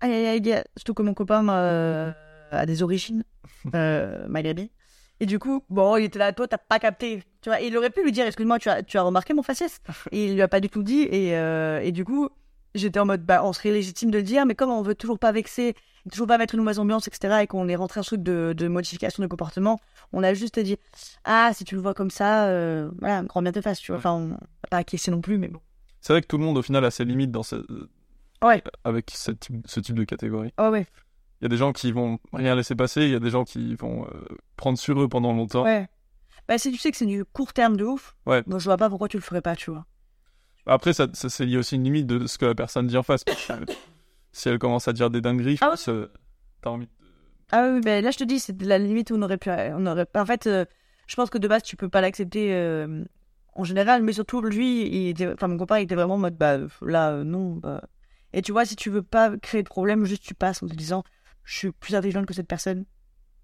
aïe, 0.02 0.12
aïe, 0.14 0.28
aïe, 0.52 0.64
surtout 0.76 0.94
que 0.94 1.02
mon 1.04 1.14
copain 1.14 1.48
euh, 1.50 2.12
a 2.52 2.66
des 2.66 2.84
origines 2.84 3.24
euh, 3.76 4.28
maghrébines. 4.28 4.70
Et 5.20 5.26
du 5.26 5.40
coup, 5.40 5.64
bon, 5.70 5.96
il 5.98 6.04
était 6.06 6.20
là, 6.20 6.32
toi, 6.34 6.48
t'as 6.48 6.58
pas 6.60 6.80
capté. 6.80 7.24
Tu 7.42 7.50
vois, 7.50 7.60
il 7.62 7.76
aurait 7.78 7.90
pu 7.90 8.04
lui 8.04 8.12
dire, 8.12 8.26
excuse-moi, 8.28 8.60
tu 8.60 8.70
as, 8.70 8.84
tu 8.84 8.98
as 8.98 9.02
remarqué 9.02 9.34
mon 9.34 9.42
faciès 9.42 9.80
Et 10.12 10.26
il 10.26 10.34
lui 10.36 10.42
a 10.42 10.48
pas 10.48 10.60
du 10.60 10.70
tout 10.70 10.84
dit. 10.84 11.08
Et, 11.10 11.36
euh, 11.38 11.80
et 11.82 11.92
du 11.92 12.06
coup, 12.06 12.30
j'étais 12.76 13.00
en 13.00 13.06
mode, 13.06 13.24
bah, 13.26 13.44
on 13.44 13.54
serait 13.54 13.72
légitime 13.72 14.12
de 14.12 14.18
le 14.18 14.24
dire, 14.24 14.46
mais 14.46 14.56
comme 14.56 14.70
on 14.70 14.82
veut 14.82 14.96
toujours 14.96 15.20
pas 15.20 15.32
vexer, 15.32 15.76
toujours 16.12 16.28
pas 16.28 16.38
mettre 16.38 16.56
une 16.56 16.62
mauvaise 16.62 16.80
ambiance, 16.80 17.08
etc., 17.08 17.40
et 17.44 17.48
qu'on 17.48 17.68
est 17.68 17.76
rentré 17.76 18.00
en 18.00 18.04
truc 18.04 18.24
de, 18.24 18.54
de 18.56 18.68
modification 18.68 19.22
de 19.24 19.28
comportement, 19.28 19.80
on 20.14 20.24
a 20.24 20.34
juste 20.34 20.60
dit, 20.60 20.78
ah, 21.26 21.52
si 21.54 21.64
tu 21.66 21.76
le 21.76 21.82
vois 21.82 21.94
comme 21.94 22.12
ça, 22.12 22.48
euh, 22.48 22.90
voilà, 23.00 23.24
grand 23.24 23.42
bien 23.42 23.52
te 23.52 23.62
fasse, 23.62 23.80
tu 23.80 23.92
vois. 23.92 24.00
Enfin, 24.00 24.14
on 24.14 24.28
va 24.30 24.38
pas 24.70 24.78
acquiescer 24.78 25.12
non 25.12 25.22
plus, 25.22 25.38
mais 25.38 25.48
bon. 25.48 25.60
C'est 26.02 26.14
vrai 26.14 26.22
que 26.22 26.28
tout 26.28 26.38
le 26.38 26.44
monde 26.44 26.58
au 26.58 26.62
final 26.62 26.86
a 26.86 26.92
ses 26.92 27.06
limites 27.06 27.32
dans 27.32 27.44
ce... 27.44 27.56
Ouais. 28.44 28.64
avec 28.84 29.10
ce 29.12 29.32
type, 29.32 29.56
ce 29.66 29.80
type 29.80 29.96
de 29.96 30.04
catégorie. 30.04 30.54
Oh 30.60 30.70
ouais. 30.70 30.86
Il 31.42 31.44
y 31.44 31.48
a 31.48 31.50
des 31.50 31.58
gens 31.58 31.74
qui 31.74 31.92
vont 31.92 32.20
rien 32.34 32.56
laisser 32.56 32.76
passer, 32.76 33.02
il 33.04 33.10
y 33.12 33.16
a 33.16 33.20
des 33.20 33.30
gens 33.32 33.44
qui 33.44 33.76
vont 33.76 34.06
euh, 34.06 34.10
prendre 34.56 34.78
sur 34.78 35.02
eux 35.02 35.08
pendant 35.08 35.34
longtemps. 35.34 35.64
Ouais. 35.64 35.88
Bah, 36.48 36.58
si 36.58 36.72
tu 36.72 36.78
sais 36.78 36.92
que 36.92 36.98
c'est 36.98 37.06
du 37.06 37.26
court 37.26 37.52
terme 37.54 37.76
de 37.78 37.84
ouf, 37.84 38.16
Ouais. 38.26 38.42
moi, 38.48 38.58
je 38.60 38.64
vois 38.66 38.78
pas 38.78 38.90
pourquoi 38.90 39.08
tu 39.10 39.18
le 39.18 39.22
ferais 39.24 39.42
pas, 39.42 39.56
tu 39.56 39.70
vois. 39.72 39.86
Après, 40.68 40.94
ça, 40.94 41.08
ça 41.14 41.30
c'est 41.30 41.46
lié 41.46 41.58
aussi 41.58 41.76
une 41.76 41.84
limite 41.84 42.08
de 42.08 42.28
ce 42.28 42.38
que 42.38 42.46
la 42.46 42.56
personne 42.56 42.88
dit 42.88 42.98
en 42.98 43.04
face. 43.04 43.24
si 44.32 44.50
elle 44.50 44.60
commence 44.60 44.88
à 44.88 44.94
dire 44.94 45.10
des 45.10 45.22
dingueries, 45.22 45.58
Ah 45.62 45.74
que 45.84 46.12
t'as 46.62 46.70
envie. 46.70 46.90
Ah 47.52 47.70
oui, 47.72 47.82
ben 47.82 48.04
là, 48.04 48.12
je 48.12 48.18
te 48.18 48.24
dis, 48.26 48.40
c'est 48.40 48.56
de 48.56 48.68
la 48.68 48.78
limite 48.78 49.12
où 49.12 49.16
on 49.16 49.22
aurait 49.22 49.38
pu. 49.38 49.50
On 49.50 49.86
aurait... 49.86 50.06
En 50.16 50.26
fait, 50.26 50.48
euh, 50.48 50.66
je 51.08 51.16
pense 51.16 51.30
que 51.30 51.38
de 51.38 51.48
base, 51.48 51.64
tu 51.64 51.78
peux 51.78 51.88
pas 51.88 52.02
l'accepter 52.02 52.54
euh, 52.54 53.06
en 53.56 53.64
général, 53.64 54.04
mais 54.04 54.12
surtout, 54.12 54.42
lui, 54.42 54.86
il 54.88 55.10
était... 55.10 55.32
enfin, 55.32 55.48
mon 55.48 55.58
copain, 55.58 55.80
il 55.80 55.84
était 55.84 55.96
vraiment 55.96 56.16
en 56.16 56.20
mode, 56.20 56.36
bah, 56.36 56.58
là, 56.82 57.12
euh, 57.12 57.24
non. 57.24 57.56
Bah... 57.56 57.82
Et 58.34 58.42
tu 58.42 58.52
vois, 58.52 58.66
si 58.66 58.76
tu 58.76 58.90
veux 58.90 59.04
pas 59.04 59.38
créer 59.38 59.64
de 59.64 59.70
problème, 59.70 60.04
juste 60.04 60.24
tu 60.24 60.34
passes 60.34 60.62
en 60.62 60.68
te 60.68 60.76
disant, 60.76 61.04
je 61.46 61.58
suis 61.58 61.72
plus 61.72 61.96
intelligente 61.96 62.26
que 62.26 62.34
cette 62.34 62.48
personne. 62.48 62.84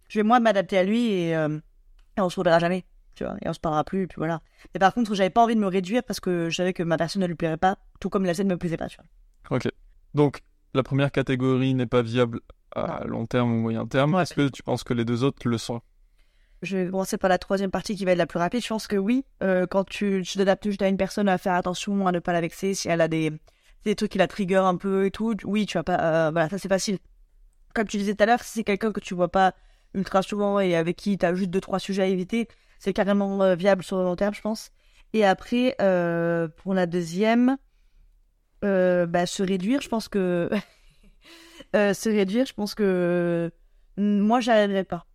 Je 0.09 0.19
vais 0.19 0.23
moi 0.23 0.41
m'adapter 0.41 0.77
à 0.77 0.83
lui 0.83 1.07
et, 1.07 1.29
et 1.29 2.21
on 2.21 2.29
se 2.29 2.39
reverra 2.39 2.59
jamais, 2.59 2.85
tu 3.15 3.23
vois, 3.23 3.35
et 3.41 3.49
on 3.49 3.53
se 3.53 3.59
parlera 3.59 3.83
plus, 3.83 4.03
et 4.03 4.07
puis 4.07 4.17
voilà. 4.17 4.41
Mais 4.73 4.79
par 4.79 4.93
contre, 4.93 5.13
j'avais 5.15 5.29
pas 5.29 5.43
envie 5.43 5.55
de 5.55 5.59
me 5.59 5.67
réduire 5.67 6.03
parce 6.03 6.19
que 6.19 6.49
je 6.49 6.55
savais 6.55 6.73
que 6.73 6.83
ma 6.83 6.97
personne 6.97 7.21
ne 7.21 7.27
lui 7.27 7.35
plairait 7.35 7.57
pas, 7.57 7.77
tout 7.99 8.09
comme 8.09 8.25
la 8.25 8.33
scène 8.33 8.47
me 8.47 8.57
plaisait 8.57 8.77
pas, 8.77 8.87
tu 8.87 8.97
vois. 8.97 9.57
Ok. 9.57 9.67
Donc, 10.13 10.41
la 10.73 10.83
première 10.83 11.11
catégorie 11.11 11.73
n'est 11.73 11.85
pas 11.85 12.01
viable 12.01 12.39
à 12.75 13.03
long 13.05 13.25
terme 13.25 13.51
ou 13.51 13.59
moyen 13.59 13.85
terme. 13.85 14.13
Ouais. 14.13 14.23
Est-ce 14.23 14.33
que 14.33 14.47
tu 14.49 14.63
penses 14.63 14.83
que 14.83 14.93
les 14.93 15.05
deux 15.05 15.23
autres 15.23 15.47
le 15.47 15.57
sont? 15.57 15.81
Je 16.61 16.77
vais 16.77 16.85
commencer 16.89 17.17
par 17.17 17.29
la 17.29 17.37
troisième 17.37 17.71
partie 17.71 17.95
qui 17.95 18.05
va 18.05 18.13
être 18.13 18.17
la 18.17 18.25
plus 18.25 18.39
rapide. 18.39 18.63
Je 18.63 18.67
pense 18.69 18.87
que 18.87 18.95
oui, 18.95 19.25
euh, 19.43 19.67
quand 19.67 19.83
tu 19.83 20.23
tu 20.25 20.37
t'adaptes 20.37 20.65
juste 20.65 20.81
à 20.81 20.87
une 20.87 20.95
personne, 20.97 21.27
à 21.27 21.37
faire 21.37 21.53
attention, 21.53 22.07
à 22.07 22.11
ne 22.11 22.19
pas 22.19 22.31
la 22.31 22.39
vexer, 22.41 22.73
si 22.73 22.87
elle 22.87 23.01
a 23.01 23.09
des, 23.09 23.33
des 23.83 23.95
trucs 23.95 24.11
qui 24.11 24.17
la 24.17 24.27
trigger 24.27 24.57
un 24.57 24.77
peu 24.77 25.05
et 25.05 25.11
tout, 25.11 25.35
oui, 25.43 25.65
tu 25.65 25.77
vas 25.77 25.83
pas. 25.83 25.99
euh, 25.99 26.31
voilà, 26.31 26.47
ça 26.47 26.57
c'est 26.57 26.69
facile. 26.69 26.99
Comme 27.75 27.85
tu 27.85 27.97
disais 27.97 28.15
tout 28.15 28.23
à 28.23 28.27
l'heure, 28.27 28.41
si 28.41 28.53
c'est 28.53 28.63
quelqu'un 28.63 28.93
que 28.93 29.01
tu 29.01 29.13
vois 29.13 29.29
pas 29.29 29.53
ultra 29.93 30.21
souvent 30.21 30.59
et 30.59 30.75
avec 30.75 30.95
qui 30.95 31.17
tu 31.17 31.25
as 31.25 31.35
juste 31.35 31.49
deux 31.49 31.59
trois 31.59 31.79
sujets 31.79 32.03
à 32.03 32.07
éviter, 32.07 32.47
c'est 32.83 32.91
carrément 32.91 33.41
euh, 33.41 33.55
viable 33.55 33.81
sur 33.81 33.97
le 33.97 34.03
long 34.03 34.17
terme, 34.17 34.33
je 34.33 34.41
pense. 34.41 34.71
Et 35.13 35.23
après, 35.23 35.73
euh, 35.79 36.49
pour 36.49 36.73
la 36.73 36.85
deuxième, 36.85 37.55
euh, 38.65 39.05
bah, 39.05 39.25
se 39.25 39.41
réduire, 39.41 39.79
je 39.79 39.87
pense 39.87 40.09
que. 40.09 40.49
se 41.73 42.09
réduire, 42.09 42.45
je 42.45 42.53
pense 42.53 42.75
que. 42.75 43.51
Moi, 43.95 44.41
j'arriverai 44.41 44.83
pas. 44.83 45.05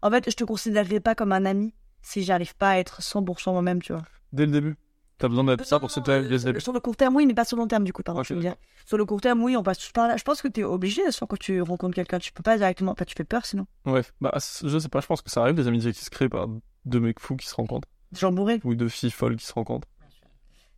En 0.00 0.10
fait, 0.10 0.30
je 0.30 0.36
te 0.36 0.44
considérerai 0.44 1.00
pas 1.00 1.16
comme 1.16 1.32
un 1.32 1.44
ami 1.44 1.74
si 2.02 2.22
j'arrive 2.22 2.54
pas 2.54 2.70
à 2.70 2.78
être 2.78 3.02
100% 3.02 3.50
moi-même, 3.50 3.82
tu 3.82 3.92
vois. 3.92 4.04
Dès 4.32 4.46
le 4.46 4.52
début? 4.52 4.76
T'as 5.20 5.28
besoin 5.28 5.44
d'être 5.44 5.66
ça 5.66 5.78
pour 5.78 5.90
se 5.90 6.00
Euh, 6.08 6.60
Sur 6.60 6.72
le 6.72 6.80
court 6.80 6.96
terme, 6.96 7.14
oui, 7.14 7.26
mais 7.26 7.34
pas 7.34 7.44
sur 7.44 7.56
le 7.58 7.62
long 7.62 7.68
terme, 7.68 7.84
du 7.84 7.92
coup, 7.92 8.02
pardon, 8.02 8.22
Ok, 8.22 8.26
je 8.28 8.34
veux 8.34 8.40
dire. 8.40 8.54
Sur 8.86 8.96
le 8.96 9.04
court 9.04 9.20
terme, 9.20 9.42
oui, 9.42 9.54
on 9.54 9.62
passe 9.62 9.76
tous 9.78 9.92
par 9.92 10.08
là. 10.08 10.16
Je 10.16 10.24
pense 10.24 10.40
que 10.40 10.48
t'es 10.48 10.64
obligé, 10.64 11.10
soit 11.12 11.26
quand 11.26 11.38
tu 11.38 11.60
rencontres 11.60 11.94
quelqu'un, 11.94 12.18
tu 12.18 12.32
peux 12.32 12.42
pas 12.42 12.56
directement. 12.56 12.92
Enfin, 12.92 13.04
tu 13.04 13.14
fais 13.14 13.24
peur 13.24 13.44
sinon. 13.44 13.66
Ouais, 13.84 14.00
bah 14.22 14.32
je 14.36 14.78
sais 14.78 14.88
pas, 14.88 15.00
je 15.00 15.06
pense 15.06 15.20
que 15.20 15.30
ça 15.30 15.42
arrive 15.42 15.54
des 15.56 15.68
amitiés 15.68 15.92
qui 15.92 16.02
se 16.02 16.08
créent 16.08 16.30
par 16.30 16.46
deux 16.86 17.00
mecs 17.00 17.20
fous 17.20 17.36
qui 17.36 17.46
se 17.46 17.54
rencontrent. 17.54 17.86
Genre 18.12 18.32
bourré, 18.32 18.60
Ou 18.64 18.74
deux 18.74 18.88
filles 18.88 19.10
folles 19.10 19.36
qui 19.36 19.44
se 19.44 19.52
rencontrent. 19.52 19.86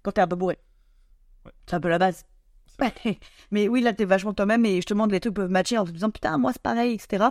quand 0.02 0.10
t'es 0.10 0.20
un 0.20 0.26
peu 0.26 0.36
bourré. 0.36 0.58
Ouais. 1.46 1.52
C'est 1.68 1.76
un 1.76 1.80
peu 1.80 1.88
la 1.88 1.98
base. 1.98 2.24
mais 3.52 3.68
oui, 3.68 3.80
là, 3.80 3.92
t'es 3.92 4.04
vachement 4.04 4.32
toi-même 4.34 4.66
et 4.66 4.74
justement, 4.76 5.06
les 5.06 5.20
trucs 5.20 5.34
peuvent 5.34 5.50
matcher 5.50 5.78
en 5.78 5.84
te 5.84 5.92
disant 5.92 6.10
putain, 6.10 6.36
moi, 6.36 6.50
c'est 6.52 6.62
pareil, 6.62 6.94
etc. 6.94 7.26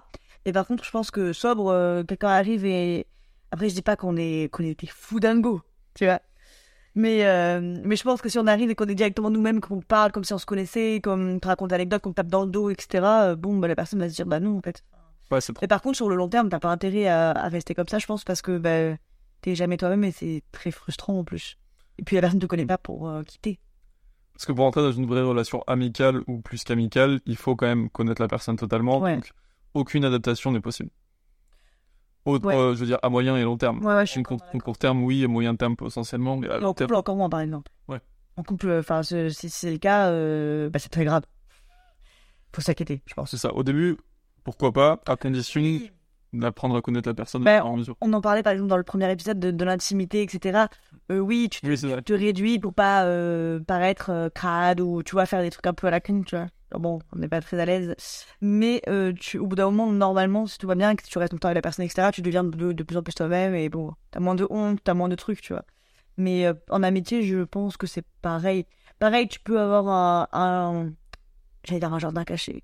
Et 0.46 0.54
par 0.54 0.66
contre, 0.66 0.86
je 0.86 0.92
pense 0.92 1.12
que 1.12 1.34
sobre, 1.34 1.68
euh, 1.72 2.04
quelqu'un 2.04 2.30
arrive 2.30 2.64
et. 2.66 3.06
Après, 3.52 3.68
je 3.68 3.74
dis 3.76 3.82
pas 3.82 3.98
qu'on 3.98 4.16
est, 4.16 4.50
qu'on 4.50 4.64
est 4.64 4.80
des 4.80 4.88
fous 4.88 5.20
dingo, 5.20 5.62
tu 5.94 6.06
vois. 6.06 6.22
Mais, 6.94 7.26
euh, 7.26 7.62
mais 7.84 7.96
je 7.96 8.04
pense 8.04 8.22
que 8.22 8.28
si 8.28 8.38
on 8.38 8.48
arrive 8.48 8.70
et 8.70 8.76
qu'on 8.76 8.88
est 8.88 8.96
directement 8.96 9.30
nous-mêmes, 9.30 9.62
qu'on 9.62 9.80
parle 9.80 10.12
comme 10.12 10.26
si 10.26 10.34
on 10.34 10.38
se 10.38 10.46
connaissait, 10.46 11.00
qu'on 11.02 11.40
te 11.40 11.48
raconte 11.48 11.72
l'anecdote, 11.72 12.02
qu'on 12.02 12.12
tape 12.12 12.28
dans 12.28 12.44
le 12.44 12.52
dos, 12.52 12.70
etc., 12.70 13.04
euh, 13.06 13.36
bon, 13.36 13.58
bah, 13.58 13.68
la 13.68 13.76
personne 13.76 14.00
va 14.00 14.10
se 14.10 14.16
dire 14.16 14.26
bah 14.26 14.40
non, 14.40 14.58
en 14.58 14.62
fait. 14.62 14.84
Ouais, 15.32 15.40
c'est 15.40 15.54
trop. 15.54 15.64
Mais 15.64 15.68
par 15.70 15.82
contre, 15.82 15.96
sur 15.96 16.10
le 16.10 16.16
long 16.16 16.28
terme, 16.28 16.50
t'as 16.50 16.60
pas 16.60 16.70
intérêt 16.70 17.08
à, 17.08 17.32
à 17.32 17.48
rester 17.48 17.74
comme 17.74 17.88
ça, 17.88 17.98
je 17.98 18.06
pense, 18.06 18.26
parce 18.26 18.42
que 18.42 18.58
bah, 18.58 18.98
t'es 19.42 19.56
jamais 19.56 19.78
toi-même 19.78 20.04
et 20.04 20.12
c'est 20.12 20.44
très 20.52 20.72
frustrant 20.72 21.20
en 21.20 21.24
plus. 21.24 21.58
Et 21.98 22.04
puis 22.04 22.16
la 22.16 22.22
personne 22.22 22.40
te 22.40 22.46
connaît 22.46 22.66
pas 22.66 22.78
pour 22.78 23.08
euh, 23.08 23.24
quitter. 23.24 23.60
Parce 24.34 24.46
que 24.46 24.52
pour 24.52 24.66
entrer 24.66 24.82
dans 24.82 24.92
une 24.92 25.06
vraie 25.06 25.22
relation 25.22 25.64
amicale 25.68 26.22
ou 26.28 26.40
plus 26.40 26.64
qu'amicale, 26.64 27.22
il 27.26 27.38
faut 27.38 27.56
quand 27.56 27.68
même 27.68 27.90
connaître 27.90 28.22
la 28.22 28.28
personne 28.28 28.56
totalement. 28.56 29.00
Ouais. 29.00 29.16
Donc, 29.16 29.32
aucune 29.74 30.04
adaptation 30.04 30.52
n'est 30.52 30.62
possible. 30.62 30.90
Autre, 32.26 32.46
Ouais. 32.46 32.56
euh, 32.56 32.76
je 32.76 32.80
veux 32.82 32.86
dire, 32.86 33.00
à 33.02 33.10
moyen 33.10 33.36
et 33.36 33.44
long 33.44 33.58
terme. 33.58 33.84
Ouais, 33.84 33.96
ouais, 33.96 34.06
je 34.06 34.12
suis 34.12 34.20
En 34.20 34.24
court, 34.24 34.40
court 34.64 34.78
terme, 34.78 35.04
oui, 35.04 35.24
et 35.24 35.28
moyen 35.28 35.56
terme 35.56 35.76
potentiellement, 35.76 36.38
mais 36.38 36.50
En 36.64 36.74
couple, 36.74 36.96
encore 36.96 37.16
moins, 37.16 37.30
par 37.30 37.40
exemple. 37.42 37.72
Ouais. 37.88 38.00
En 38.38 38.44
couple, 38.44 38.68
euh, 38.70 38.80
enfin, 38.80 39.02
si 39.04 39.50
c'est 39.50 39.72
le 39.72 39.78
cas, 39.78 40.08
euh, 40.10 40.70
bah, 40.70 40.80
c'est 40.80 40.90
très 40.90 41.04
grave. 41.06 41.24
Faut 42.56 42.62
s'inquiéter, 42.62 43.02
je 43.06 43.14
pense. 43.14 43.32
C'est 43.32 43.38
ça. 43.38 43.54
Au 43.54 43.64
début, 43.64 43.98
pourquoi 44.44 44.72
pas, 44.72 45.02
à 45.08 45.16
condition 45.16 45.62
d'apprendre 46.34 46.76
à 46.78 46.82
connaître 46.82 47.10
la 47.10 47.14
personne 47.16 47.44
Ben, 47.44 47.62
en 47.62 47.76
mesure. 47.78 47.96
On 48.02 48.14
en 48.14 48.22
parlait, 48.22 48.44
par 48.44 48.54
exemple, 48.54 48.70
dans 48.70 48.78
le 48.78 48.84
premier 48.84 49.12
épisode 49.12 49.40
de, 49.40 49.52
de 49.52 49.66
l'intimité, 49.66 50.22
etc. 50.22 50.66
Euh, 51.12 51.20
oui, 51.20 51.50
tu 51.50 51.60
Oui, 51.68 51.78
te 52.04 52.14
réduis 52.14 52.60
pour 52.60 52.74
pas 52.74 53.04
paraître 53.68 54.30
crade 54.34 54.80
ou, 54.80 55.02
tu 55.04 55.14
vois, 55.14 55.26
faire 55.26 55.42
des 55.42 55.50
trucs 55.50 55.66
un 55.68 55.74
peu 55.74 55.88
à 55.88 55.92
la 55.92 56.00
con, 56.00 56.24
tu 56.24 56.36
vois. 56.36 56.48
Bon, 56.74 57.00
on 57.14 57.20
n'est 57.20 57.28
pas 57.28 57.42
très 57.42 57.60
à 57.60 57.66
l'aise. 57.66 57.96
Mais 58.40 58.82
euh, 58.88 59.14
tu, 59.14 59.38
au 59.38 59.48
bout 59.48 59.56
d'un 59.56 59.66
moment, 59.72 59.92
normalement, 59.92 60.48
si 60.48 60.58
tout 60.58 60.68
va 60.68 60.76
bien, 60.76 60.96
que 60.96 61.06
tu 61.06 61.18
restes 61.18 61.32
tout 61.32 61.36
le 61.36 61.40
temps 61.40 61.50
avec 61.50 61.56
la 61.56 61.62
personne, 61.62 61.86
etc., 61.86 62.10
tu 62.14 62.22
deviens 62.22 62.44
de, 62.44 62.72
de 62.72 62.84
plus 62.84 62.98
en 62.98 63.04
plus 63.04 63.14
toi-même 63.14 63.56
et 63.56 63.70
bon, 63.70 63.94
t'as 64.12 64.20
moins 64.20 64.36
de 64.36 64.48
honte, 64.50 64.80
t'as 64.84 64.94
moins 64.94 65.10
de 65.10 65.16
trucs, 65.16 65.42
tu 65.42 65.54
vois. 65.54 65.66
Mais 66.18 66.46
euh, 66.46 66.54
en 66.70 66.84
amitié, 66.84 67.24
je 67.24 67.44
pense 67.44 67.78
que 67.78 67.88
c'est 67.88 68.06
pareil. 68.22 68.66
Pareil, 69.00 69.28
tu 69.28 69.40
peux 69.40 69.60
avoir 69.60 69.88
un... 69.88 70.28
un... 70.34 70.94
J'allais 71.64 71.80
dire 71.80 71.94
un 71.94 72.00
jardin 72.00 72.24
caché. 72.24 72.64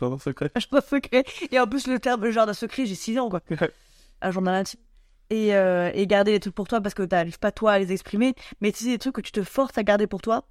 Jardin 0.00 0.18
secret. 0.18 0.50
Un 0.54 0.60
jardin 0.60 0.80
secret. 0.80 1.24
Et 1.52 1.60
en 1.60 1.66
plus, 1.66 1.86
le 1.86 1.98
terme 1.98 2.30
jardin 2.30 2.54
secret, 2.54 2.86
j'ai 2.86 2.94
6 2.94 3.18
ans, 3.18 3.28
quoi. 3.28 3.40
Un 4.22 4.30
jardin 4.30 4.54
intime. 4.54 4.80
Et, 5.30 5.54
euh, 5.54 5.90
et 5.94 6.08
garder 6.08 6.32
les 6.32 6.40
trucs 6.40 6.54
pour 6.54 6.66
toi 6.66 6.80
parce 6.80 6.94
que 6.94 7.04
t'arrives 7.04 7.38
pas, 7.38 7.52
toi, 7.52 7.72
à 7.72 7.78
les 7.78 7.92
exprimer. 7.92 8.34
Mais 8.60 8.72
si 8.72 8.84
c'est 8.84 8.90
des 8.90 8.98
trucs 8.98 9.14
que 9.14 9.20
tu 9.20 9.30
te 9.30 9.42
forces 9.42 9.78
à 9.78 9.84
garder 9.84 10.08
pour 10.08 10.20
toi, 10.20 10.44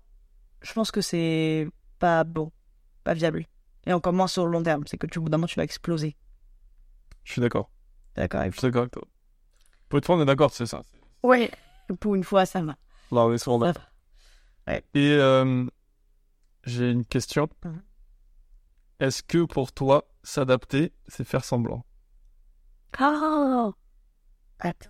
je 0.61 0.73
pense 0.73 0.91
que 0.91 1.01
c'est 1.01 1.67
pas 1.99 2.23
bon, 2.23 2.51
pas 3.03 3.13
viable. 3.13 3.45
Et 3.85 3.93
encore 3.93 4.13
moins 4.13 4.27
sur 4.27 4.45
le 4.45 4.51
long 4.51 4.63
terme. 4.63 4.83
C'est 4.87 4.97
que 4.97 5.07
tu, 5.07 5.19
au 5.19 5.23
bout 5.23 5.29
d'un 5.29 5.37
moment, 5.37 5.47
tu 5.47 5.55
vas 5.55 5.63
exploser. 5.63 6.15
Je 7.23 7.33
suis 7.33 7.41
d'accord. 7.41 7.69
D'accord 8.15 8.41
avec 8.41 8.53
Je 8.53 8.59
suis 8.59 8.67
d'accord 8.67 8.81
avec 8.81 8.91
toi. 8.91 9.03
Pour 9.87 9.97
une 9.97 10.03
fois, 10.03 10.15
on 10.15 10.21
est 10.21 10.25
d'accord, 10.25 10.53
c'est 10.53 10.65
ça. 10.65 10.83
Ouais. 11.23 11.49
Pour 11.99 12.15
une 12.15 12.23
fois, 12.23 12.45
ça 12.45 12.61
va. 12.61 12.75
Là, 13.11 13.25
on 13.25 13.33
est 13.33 13.37
sur 13.37 13.59
Ça 13.59 13.71
va. 13.71 14.77
Et 14.93 15.11
euh, 15.13 15.65
j'ai 16.63 16.91
une 16.91 17.05
question. 17.05 17.49
Mhm. 17.65 17.81
Est-ce 18.99 19.23
que 19.23 19.45
pour 19.45 19.71
toi, 19.71 20.07
s'adapter, 20.23 20.93
c'est 21.07 21.23
faire 21.23 21.43
semblant? 21.43 21.85
Oh 22.99 23.73
Attends. 24.59 24.89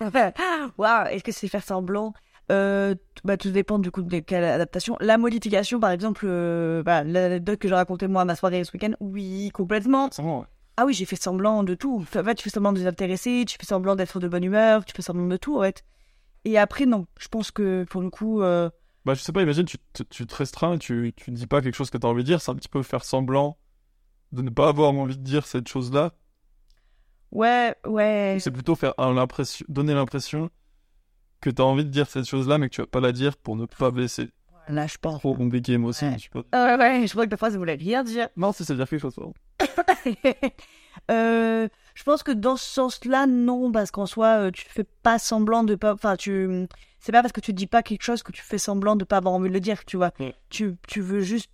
Waouh, 0.78 1.06
est-ce 1.08 1.24
que 1.24 1.32
c'est 1.32 1.48
faire 1.48 1.62
semblant? 1.62 2.12
Euh, 2.50 2.94
bah, 3.24 3.36
Tout 3.36 3.50
dépend 3.50 3.78
du 3.78 3.90
coup 3.90 4.02
de 4.02 4.18
quelle 4.20 4.44
adaptation. 4.44 4.96
La 5.00 5.16
modification, 5.18 5.80
par 5.80 5.90
exemple, 5.90 6.24
euh, 6.28 6.82
bah, 6.82 7.04
l'anecdote 7.04 7.58
que 7.58 7.68
j'ai 7.68 7.74
racontée 7.74 8.08
moi 8.08 8.22
à 8.22 8.24
ma 8.24 8.36
soirée 8.36 8.62
ce 8.64 8.72
week-end, 8.72 8.92
oui, 9.00 9.50
complètement. 9.54 10.10
Ouais. 10.18 10.42
Ah 10.76 10.86
oui, 10.86 10.94
j'ai 10.94 11.04
fait 11.04 11.16
semblant 11.16 11.62
de 11.62 11.74
tout. 11.74 12.00
En 12.00 12.04
fait, 12.24 12.34
tu 12.34 12.44
fais 12.44 12.50
semblant 12.50 12.72
de 12.72 12.78
les 12.78 12.86
intéresser, 12.86 13.44
tu 13.46 13.56
fais 13.58 13.66
semblant 13.66 13.96
d'être 13.96 14.18
de 14.20 14.28
bonne 14.28 14.44
humeur, 14.44 14.84
tu 14.84 14.92
fais 14.94 15.02
semblant 15.02 15.26
de 15.26 15.36
tout, 15.36 15.58
en 15.58 15.62
fait. 15.62 15.84
Et 16.44 16.58
après, 16.58 16.86
non, 16.86 17.06
je 17.18 17.28
pense 17.28 17.50
que 17.50 17.84
pour 17.84 18.00
le 18.00 18.08
coup, 18.10 18.42
euh, 18.42 18.70
Bah, 19.04 19.14
je 19.14 19.20
sais 19.20 19.32
pas, 19.32 19.42
imagine, 19.42 19.66
tu, 19.66 19.76
te- 19.92 20.02
tu 20.04 20.26
te 20.26 20.34
restreins 20.34 20.78
tu, 20.78 21.12
tu 21.16 21.30
dis 21.32 21.46
pas 21.46 21.60
quelque 21.60 21.74
chose 21.74 21.90
que 21.90 21.98
tu 21.98 22.06
as 22.06 22.10
envie 22.10 22.22
de 22.22 22.26
dire. 22.26 22.40
C'est 22.40 22.50
un 22.50 22.54
petit 22.54 22.68
peu 22.68 22.82
faire 22.82 23.04
semblant 23.04 23.58
de 24.32 24.42
ne 24.42 24.50
pas 24.50 24.68
avoir 24.68 24.90
envie 24.92 25.18
de 25.18 25.22
dire 25.22 25.46
cette 25.46 25.68
chose-là. 25.68 26.12
ouais, 27.32 27.74
ouais. 27.86 28.38
C'est 28.40 28.50
plutôt 28.50 28.74
faire 28.74 28.94
un- 28.98 29.26
donner 29.68 29.94
l'impression 29.94 30.50
que 31.40 31.50
tu 31.50 31.62
as 31.62 31.64
envie 31.64 31.84
de 31.84 31.90
dire 31.90 32.08
cette 32.08 32.26
chose-là, 32.26 32.58
mais 32.58 32.68
que 32.68 32.74
tu 32.74 32.80
vas 32.80 32.86
pas 32.86 33.00
la 33.00 33.12
dire 33.12 33.36
pour 33.36 33.56
ne 33.56 33.66
pas 33.66 33.90
baisser 33.90 34.30
Là, 34.68 34.86
je 34.86 34.98
pense. 34.98 35.18
trop 35.18 35.34
compliqué, 35.34 35.78
moi 35.78 35.90
aussi. 35.90 36.04
Ouais. 36.04 36.16
je. 36.18 36.28
Ah 36.52 36.76
ouais, 36.78 37.06
je 37.06 37.10
crois 37.10 37.24
que 37.24 37.30
ta 37.30 37.36
phrase 37.36 37.54
ne 37.54 37.58
voulait 37.58 37.74
rien 37.74 38.04
dire. 38.04 38.28
Non, 38.36 38.52
si, 38.52 38.64
c'est 38.64 38.74
dire 38.76 38.88
quelque 38.88 39.00
chose. 39.00 39.14
pardon. 39.14 39.32
Euh, 41.10 41.68
je 41.94 42.02
pense 42.02 42.22
que 42.24 42.32
dans 42.32 42.56
ce 42.56 42.64
sens-là, 42.64 43.26
non, 43.26 43.70
parce 43.70 43.90
qu'en 43.92 44.06
soi, 44.06 44.26
euh, 44.26 44.50
tu 44.50 44.64
fais 44.68 44.84
pas 44.84 45.18
semblant 45.18 45.62
de 45.62 45.76
pas. 45.76 45.94
Enfin, 45.94 46.16
tu. 46.16 46.66
C'est 46.98 47.12
pas 47.12 47.22
parce 47.22 47.32
que 47.32 47.40
tu 47.40 47.52
dis 47.52 47.68
pas 47.68 47.82
quelque 47.82 48.02
chose 48.02 48.22
que 48.22 48.32
tu 48.32 48.42
fais 48.42 48.58
semblant 48.58 48.96
de 48.96 49.04
pas 49.04 49.18
avoir 49.18 49.34
envie 49.34 49.48
de 49.48 49.54
le 49.54 49.60
dire, 49.60 49.84
tu 49.84 49.96
vois. 49.96 50.12
Mm. 50.18 50.30
Tu, 50.50 50.76
tu 50.88 51.00
veux 51.00 51.20
juste 51.20 51.50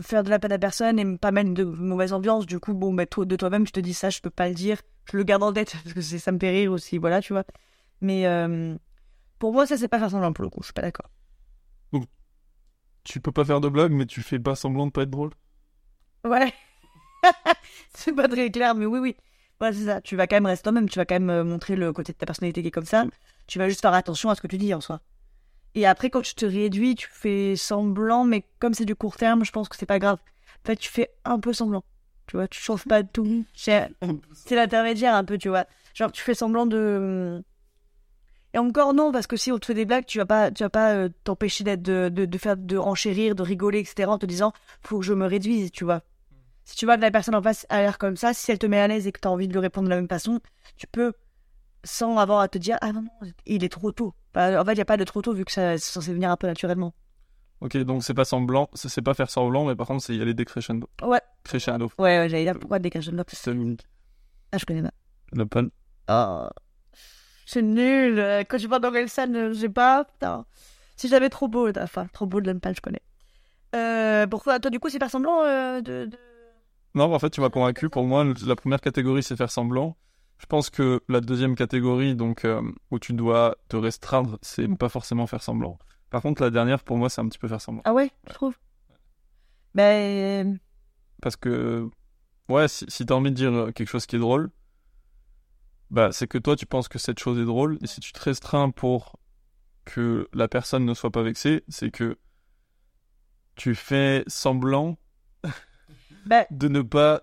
faire 0.00 0.24
de 0.24 0.30
la 0.30 0.38
peine 0.38 0.52
à 0.52 0.58
personne 0.58 0.98
et 0.98 1.18
pas 1.18 1.32
mettre 1.32 1.52
de 1.52 1.64
mauvaise 1.64 2.12
ambiance. 2.12 2.46
Du 2.46 2.58
coup, 2.58 2.72
bon, 2.72 2.92
bah, 2.94 3.06
toi, 3.06 3.24
de 3.24 3.36
toi-même, 3.36 3.66
je 3.66 3.72
te 3.72 3.80
dis 3.80 3.94
ça, 3.94 4.10
je 4.10 4.20
peux 4.20 4.30
pas 4.30 4.48
le 4.48 4.54
dire. 4.54 4.78
Je 5.10 5.16
le 5.16 5.22
garde 5.22 5.42
en 5.42 5.52
tête 5.52 5.76
parce 5.84 5.94
que 5.94 6.00
ça 6.00 6.32
me 6.32 6.38
fait 6.38 6.50
rire 6.50 6.72
aussi, 6.72 6.98
voilà, 6.98 7.20
tu 7.20 7.32
vois. 7.34 7.44
Mais 8.00 8.26
euh, 8.26 8.74
pour 9.42 9.52
moi, 9.52 9.66
ça, 9.66 9.76
c'est 9.76 9.88
pas 9.88 9.98
faire 9.98 10.08
semblant 10.08 10.32
pour 10.32 10.44
le 10.44 10.50
coup, 10.50 10.60
je 10.60 10.66
suis 10.66 10.72
pas 10.72 10.82
d'accord. 10.82 11.10
Tu 13.02 13.20
peux 13.20 13.32
pas 13.32 13.44
faire 13.44 13.60
de 13.60 13.68
blague, 13.68 13.90
mais 13.90 14.06
tu 14.06 14.22
fais 14.22 14.38
pas 14.38 14.54
semblant 14.54 14.86
de 14.86 14.92
pas 14.92 15.02
être 15.02 15.10
drôle? 15.10 15.30
Ouais. 16.22 16.54
c'est 17.92 18.12
pas 18.12 18.28
très 18.28 18.52
clair, 18.52 18.76
mais 18.76 18.86
oui, 18.86 19.00
oui. 19.00 19.16
Ouais, 19.60 19.72
c'est 19.72 19.86
ça. 19.86 20.00
Tu 20.00 20.14
vas 20.14 20.28
quand 20.28 20.36
même 20.36 20.46
rester 20.46 20.62
toi-même. 20.62 20.88
Tu 20.88 20.96
vas 20.96 21.06
quand 21.06 21.16
même 21.16 21.30
euh, 21.30 21.42
montrer 21.42 21.74
le 21.74 21.92
côté 21.92 22.12
de 22.12 22.18
ta 22.18 22.24
personnalité 22.24 22.62
qui 22.62 22.68
est 22.68 22.70
comme 22.70 22.84
ça. 22.84 23.04
Tu 23.48 23.58
vas 23.58 23.68
juste 23.68 23.80
faire 23.80 23.94
attention 23.94 24.30
à 24.30 24.36
ce 24.36 24.40
que 24.40 24.46
tu 24.46 24.58
dis 24.58 24.72
en 24.74 24.80
soi. 24.80 25.00
Et 25.74 25.86
après, 25.86 26.08
quand 26.08 26.22
tu 26.22 26.36
te 26.36 26.46
réduis, 26.46 26.94
tu 26.94 27.08
fais 27.10 27.56
semblant, 27.56 28.22
mais 28.22 28.44
comme 28.60 28.74
c'est 28.74 28.84
du 28.84 28.94
court 28.94 29.16
terme, 29.16 29.44
je 29.44 29.50
pense 29.50 29.68
que 29.68 29.74
c'est 29.76 29.86
pas 29.86 29.98
grave. 29.98 30.20
En 30.62 30.66
fait, 30.68 30.76
tu 30.76 30.88
fais 30.88 31.10
un 31.24 31.40
peu 31.40 31.52
semblant. 31.52 31.82
Tu 32.28 32.36
vois, 32.36 32.46
tu 32.46 32.60
changes 32.60 32.84
pas 32.84 33.02
tout. 33.02 33.44
C'est 33.56 33.90
c'est 34.32 34.54
l'intermédiaire 34.54 35.16
un 35.16 35.24
peu, 35.24 35.36
tu 35.36 35.48
vois. 35.48 35.66
Genre, 35.94 36.12
tu 36.12 36.22
fais 36.22 36.34
semblant 36.34 36.66
de. 36.66 37.42
Et 38.54 38.58
encore 38.58 38.92
non, 38.92 39.12
parce 39.12 39.26
que 39.26 39.36
si 39.36 39.50
on 39.50 39.58
te 39.58 39.66
fait 39.66 39.74
des 39.74 39.86
blagues, 39.86 40.04
tu 40.04 40.18
vas 40.18 40.26
pas, 40.26 40.50
tu 40.50 40.62
vas 40.62 40.68
pas 40.70 40.92
euh, 40.94 41.08
t'empêcher 41.24 41.64
d'être, 41.64 41.82
de, 41.82 42.08
de, 42.10 42.26
de 42.26 42.38
faire, 42.38 42.56
de 42.56 42.76
enchérir, 42.76 43.34
de 43.34 43.42
rigoler, 43.42 43.78
etc. 43.78 44.10
En 44.10 44.18
te 44.18 44.26
disant, 44.26 44.52
faut 44.82 44.98
que 45.00 45.04
je 45.06 45.14
me 45.14 45.26
réduise, 45.26 45.72
tu 45.72 45.84
vois. 45.84 46.02
Si 46.64 46.76
tu 46.76 46.84
vois 46.84 46.96
que 46.96 47.00
la 47.02 47.10
personne 47.10 47.34
en 47.34 47.42
face 47.42 47.66
a 47.70 47.80
l'air 47.80 47.98
comme 47.98 48.16
ça, 48.16 48.34
si 48.34 48.50
elle 48.50 48.58
te 48.58 48.66
met 48.66 48.78
à 48.78 48.86
l'aise 48.88 49.06
et 49.06 49.12
que 49.12 49.20
tu 49.20 49.26
as 49.26 49.30
envie 49.30 49.48
de 49.48 49.52
lui 49.52 49.60
répondre 49.60 49.86
de 49.86 49.90
la 49.90 49.96
même 49.96 50.08
façon, 50.08 50.38
tu 50.76 50.86
peux, 50.86 51.12
sans 51.82 52.18
avoir 52.18 52.40
à 52.40 52.48
te 52.48 52.58
dire, 52.58 52.76
ah 52.82 52.92
non, 52.92 53.02
non, 53.02 53.10
il 53.46 53.64
est 53.64 53.68
trop 53.68 53.90
tôt. 53.90 54.14
Bah, 54.34 54.60
en 54.60 54.64
fait, 54.64 54.72
il 54.72 54.76
n'y 54.76 54.80
a 54.82 54.86
pas 54.86 54.96
de 54.98 55.04
trop 55.04 55.22
tôt 55.22 55.32
vu 55.32 55.44
que 55.44 55.52
ça, 55.52 55.78
c'est 55.78 55.90
censé 55.92 56.12
venir 56.12 56.30
un 56.30 56.36
peu 56.36 56.46
naturellement. 56.46 56.94
Ok, 57.62 57.76
donc 57.78 58.02
c'est 58.04 58.14
pas 58.14 58.24
semblant, 58.24 58.68
c'est 58.74 59.02
pas 59.02 59.14
faire 59.14 59.30
semblant, 59.30 59.64
mais 59.66 59.76
par 59.76 59.86
contre, 59.86 60.02
c'est 60.04 60.14
y 60.16 60.20
aller 60.20 60.34
décrescendo. 60.34 60.88
Ouais, 61.02 61.20
Crescendo. 61.44 61.86
ouais, 61.98 62.18
ouais 62.18 62.28
j'allais 62.28 62.44
dire 62.44 62.58
pourquoi 62.58 62.78
de 62.80 62.88
une- 63.52 63.76
Ah, 64.50 64.58
je 64.58 64.64
connais 64.66 64.82
pas. 64.82 64.90
le 65.32 65.46
pun. 65.46 65.68
Ah. 66.08 66.50
C'est 67.52 67.60
nul. 67.60 68.18
euh, 68.18 68.44
Quand 68.48 68.56
je 68.56 68.66
vois 68.66 68.78
dans 68.78 68.90
scène, 69.08 69.36
euh, 69.36 69.52
j'ai 69.52 69.68
pas. 69.68 70.04
Putain. 70.04 70.46
Si 70.96 71.08
j'avais 71.08 71.28
trop 71.28 71.48
beau, 71.48 71.68
enfin, 71.76 72.06
trop 72.12 72.24
beau 72.24 72.40
de 72.40 72.50
l'Empal, 72.50 72.74
je 72.74 72.80
connais. 72.80 73.02
Euh, 73.74 74.26
pourquoi 74.26 74.58
Toi, 74.58 74.70
du 74.70 74.78
coup, 74.80 74.88
c'est 74.88 74.98
faire 74.98 75.10
semblant 75.10 75.42
euh, 75.44 75.82
de. 75.82 76.06
de- 76.06 76.18
Non, 76.94 77.12
en 77.12 77.18
fait, 77.18 77.28
tu 77.28 77.42
m'as 77.42 77.50
convaincu. 77.50 77.90
Pour 77.90 78.04
moi, 78.04 78.24
la 78.46 78.56
première 78.56 78.80
catégorie, 78.80 79.22
c'est 79.22 79.36
faire 79.36 79.50
semblant. 79.50 79.96
Je 80.38 80.46
pense 80.46 80.70
que 80.70 81.02
la 81.10 81.20
deuxième 81.20 81.54
catégorie, 81.54 82.16
donc 82.16 82.46
euh, 82.46 82.62
où 82.90 82.98
tu 82.98 83.12
dois 83.12 83.56
te 83.68 83.76
restreindre, 83.76 84.38
c'est 84.40 84.66
pas 84.78 84.88
forcément 84.88 85.26
faire 85.26 85.42
semblant. 85.42 85.78
Par 86.08 86.22
contre, 86.22 86.40
la 86.42 86.48
dernière, 86.50 86.82
pour 86.82 86.96
moi, 86.96 87.10
c'est 87.10 87.20
un 87.20 87.28
petit 87.28 87.38
peu 87.38 87.48
faire 87.48 87.60
semblant. 87.60 87.82
Ah 87.84 87.92
ouais, 87.92 88.10
je 88.28 88.32
trouve. 88.32 88.54
Ben. 89.74 90.58
Parce 91.20 91.36
que, 91.36 91.88
ouais, 92.48 92.66
si, 92.68 92.86
si 92.88 93.04
t'as 93.06 93.14
envie 93.14 93.30
de 93.30 93.36
dire 93.36 93.72
quelque 93.74 93.88
chose 93.88 94.06
qui 94.06 94.16
est 94.16 94.20
drôle, 94.20 94.50
bah, 95.92 96.10
c'est 96.10 96.26
que 96.26 96.38
toi, 96.38 96.56
tu 96.56 96.66
penses 96.66 96.88
que 96.88 96.98
cette 96.98 97.18
chose 97.20 97.38
est 97.38 97.44
drôle. 97.44 97.78
Et 97.82 97.86
si 97.86 98.00
tu 98.00 98.12
te 98.12 98.20
restreins 98.20 98.70
pour 98.70 99.16
que 99.84 100.28
la 100.32 100.48
personne 100.48 100.84
ne 100.84 100.94
soit 100.94 101.10
pas 101.10 101.22
vexée, 101.22 101.62
c'est 101.68 101.90
que 101.90 102.18
tu 103.56 103.74
fais 103.74 104.24
semblant 104.26 104.96
Ben. 106.26 106.46
de 106.50 106.68
ne 106.68 106.82
pas 106.82 107.20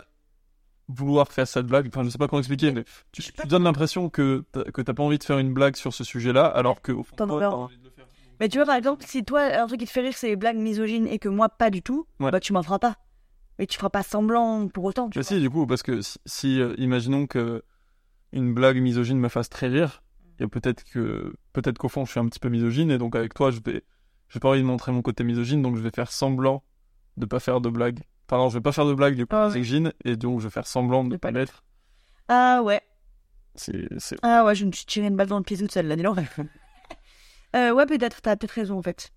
vouloir 0.88 1.32
faire 1.32 1.48
cette 1.48 1.66
blague. 1.68 1.88
Enfin, 1.88 2.04
je 2.04 2.10
sais 2.10 2.18
pas 2.18 2.28
comment 2.28 2.40
expliquer, 2.40 2.72
mais 2.72 2.84
tu, 3.12 3.22
tu 3.22 3.48
donnes 3.48 3.64
l'impression 3.64 4.10
que 4.10 4.44
t'as, 4.52 4.64
que 4.66 4.82
t'as 4.82 4.94
pas 4.94 5.04
envie 5.04 5.18
de 5.20 5.24
faire 5.24 5.38
une 5.40 5.54
blague 5.54 5.76
sur 5.76 5.94
ce 5.94 6.04
sujet-là, 6.04 6.46
alors 6.46 6.82
que 6.82 6.92
au 6.92 7.04
fond, 7.04 7.16
T'en 7.16 7.28
t'as 7.28 7.34
envie. 7.34 7.46
envie 7.46 7.78
de 7.78 7.84
le 7.86 7.90
faire. 7.92 8.06
Mais 8.40 8.50
tu 8.50 8.58
vois, 8.58 8.66
par 8.66 8.76
exemple, 8.76 9.04
si 9.06 9.24
toi, 9.24 9.42
un 9.42 9.68
truc 9.68 9.80
qui 9.82 9.86
te 9.86 9.92
fait 9.92 10.02
rire, 10.02 10.14
c'est 10.16 10.28
les 10.30 10.36
blagues 10.36 10.58
misogynes 10.58 11.08
et 11.08 11.20
que 11.20 11.30
moi, 11.30 11.50
pas 11.50 11.70
du 11.70 11.82
tout, 11.82 12.08
Ouais. 12.20 12.32
bah 12.32 12.40
tu 12.40 12.54
m'en 12.54 12.64
feras 12.64 12.80
pas. 12.80 12.96
Mais 13.58 13.68
tu 13.68 13.78
feras 13.78 13.90
pas 13.90 14.04
semblant 14.04 14.68
pour 14.70 14.86
autant. 14.86 15.10
Tu 15.10 15.20
Bah 15.20 15.24
vois. 15.24 15.28
si, 15.36 15.40
du 15.42 15.50
coup, 15.50 15.68
parce 15.68 15.84
que 15.84 16.02
si, 16.02 16.18
si, 16.26 16.62
euh, 16.62 16.74
imaginons 16.78 17.28
que 17.28 17.64
une 18.32 18.54
blague 18.54 18.78
misogyne 18.78 19.20
me 19.20 19.30
fasse 19.30 19.50
très 19.50 19.68
rire, 19.68 20.04
et 20.40 20.48
peut-être 20.48 20.84
que 20.84 21.34
peut-être 21.54 21.78
qu'au 21.78 21.90
fond 21.90 22.06
je 22.06 22.12
suis 22.12 22.20
un 22.20 22.28
petit 22.28 22.40
peu 22.40 22.50
misogyne, 22.50 22.92
et 22.92 22.98
donc 22.98 23.16
avec 23.16 23.34
toi 23.34 23.52
je 23.52 23.60
vais 23.66 23.84
j'ai 24.30 24.40
pas 24.40 24.50
envie 24.50 24.62
de 24.62 24.66
montrer 24.66 24.92
mon 24.92 25.02
côté 25.02 25.24
misogyne, 25.24 25.62
donc 25.62 25.76
je 25.76 25.82
vais 25.82 25.92
faire 25.92 26.12
semblant 26.12 26.64
de 27.18 27.26
pas 27.26 27.40
faire 27.40 27.62
de 27.62 27.70
blague. 27.70 28.00
Pardon, 28.28 28.50
je 28.50 28.58
vais 28.58 28.62
pas 28.62 28.72
faire 28.72 28.86
de 28.86 28.94
blague 28.94 29.16
du 29.16 29.26
coup 29.26 29.36
Ah 29.36 29.48
ouais. 29.50 29.58
misogyne, 29.60 29.92
et 30.06 30.16
donc 30.16 30.40
je 30.40 30.46
vais 30.46 30.52
faire 30.52 30.68
semblant 30.68 31.04
de 31.04 31.10
De 31.12 31.18
pas 31.18 31.32
l'être. 31.32 31.64
Ah 32.28 32.62
ouais. 32.64 32.82
C'est 33.56 33.88
c'est 33.98 34.18
Ah 34.22 34.46
ouais, 34.46 34.54
je 34.56 34.66
me 34.66 34.72
suis 34.72 34.86
tiré 34.86 35.08
une 35.08 35.16
balle 35.16 35.28
dans 35.28 35.38
le 35.40 35.44
pied 35.44 35.58
toute 35.58 35.72
seule, 35.72 35.88
là, 35.88 35.96
donc. 35.96 36.20
euh, 37.56 37.72
ouais, 37.72 37.86
peut-être, 37.88 38.22
t'as 38.22 38.36
peut-être 38.36 38.52
raison, 38.52 38.78
en 38.78 38.82
fait. 38.84 39.12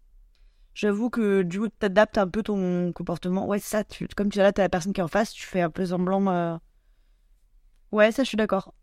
J'avoue 0.75 1.11
que 1.11 1.42
du 1.42 1.61
coup, 1.61 1.68
t'adaptes 1.68 2.16
un 2.16 2.27
peu 2.27 2.42
ton 2.42 2.92
comportement. 2.92 3.46
Ouais, 3.46 3.59
c'est 3.59 3.68
ça, 3.68 3.85
tu, 3.85 4.09
comme 4.09 4.31
tu 4.31 4.38
là, 4.38 4.53
t'as 4.53 4.62
la 4.62 4.68
personne 4.70 4.94
qui 4.94 5.01
est 5.01 5.05
en 5.05 5.09
face, 5.09 5.33
tu 5.33 5.46
fais 5.46 5.61
un 5.61 5.68
peu 5.70 5.85
semblant. 5.85 6.27
euh, 6.29 6.57
Ouais, 7.92 8.11
ça, 8.11 8.22
je 8.25 8.29
suis 8.29 8.37
d'accord. 8.37 8.75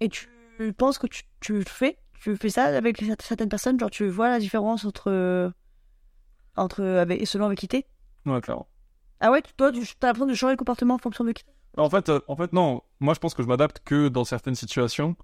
Et 0.00 0.08
tu 0.08 0.28
penses 0.76 0.98
que 0.98 1.06
tu, 1.06 1.22
tu 1.40 1.54
le 1.54 1.64
fais 1.64 1.98
Tu 2.20 2.36
fais 2.36 2.50
ça 2.50 2.64
avec 2.64 3.02
certaines 3.20 3.48
personnes 3.48 3.78
Genre, 3.78 3.90
tu 3.90 4.08
vois 4.08 4.28
la 4.28 4.38
différence 4.38 4.84
entre. 4.84 5.52
entre. 6.56 6.82
Avec, 6.82 7.26
selon 7.26 7.46
avec 7.46 7.58
qui 7.58 7.68
t'es? 7.68 7.86
Ouais, 8.26 8.40
clairement. 8.40 8.68
Ah 9.20 9.30
ouais, 9.30 9.42
toi, 9.56 9.70
tu 9.72 9.78
as 9.80 10.06
l'impression 10.06 10.26
de 10.26 10.34
changer 10.34 10.52
le 10.52 10.56
comportement 10.56 10.94
en 10.94 10.98
fonction 10.98 11.24
de 11.24 11.32
qui 11.32 11.44
t'es? 11.44 11.52
En 11.76 11.88
fait, 11.88 12.08
euh, 12.08 12.20
en 12.28 12.36
fait, 12.36 12.52
non. 12.52 12.82
Moi, 13.00 13.14
je 13.14 13.18
pense 13.20 13.34
que 13.34 13.42
je 13.42 13.48
m'adapte 13.48 13.80
que 13.84 14.08
dans 14.08 14.24
certaines 14.24 14.54
situations, 14.56 15.16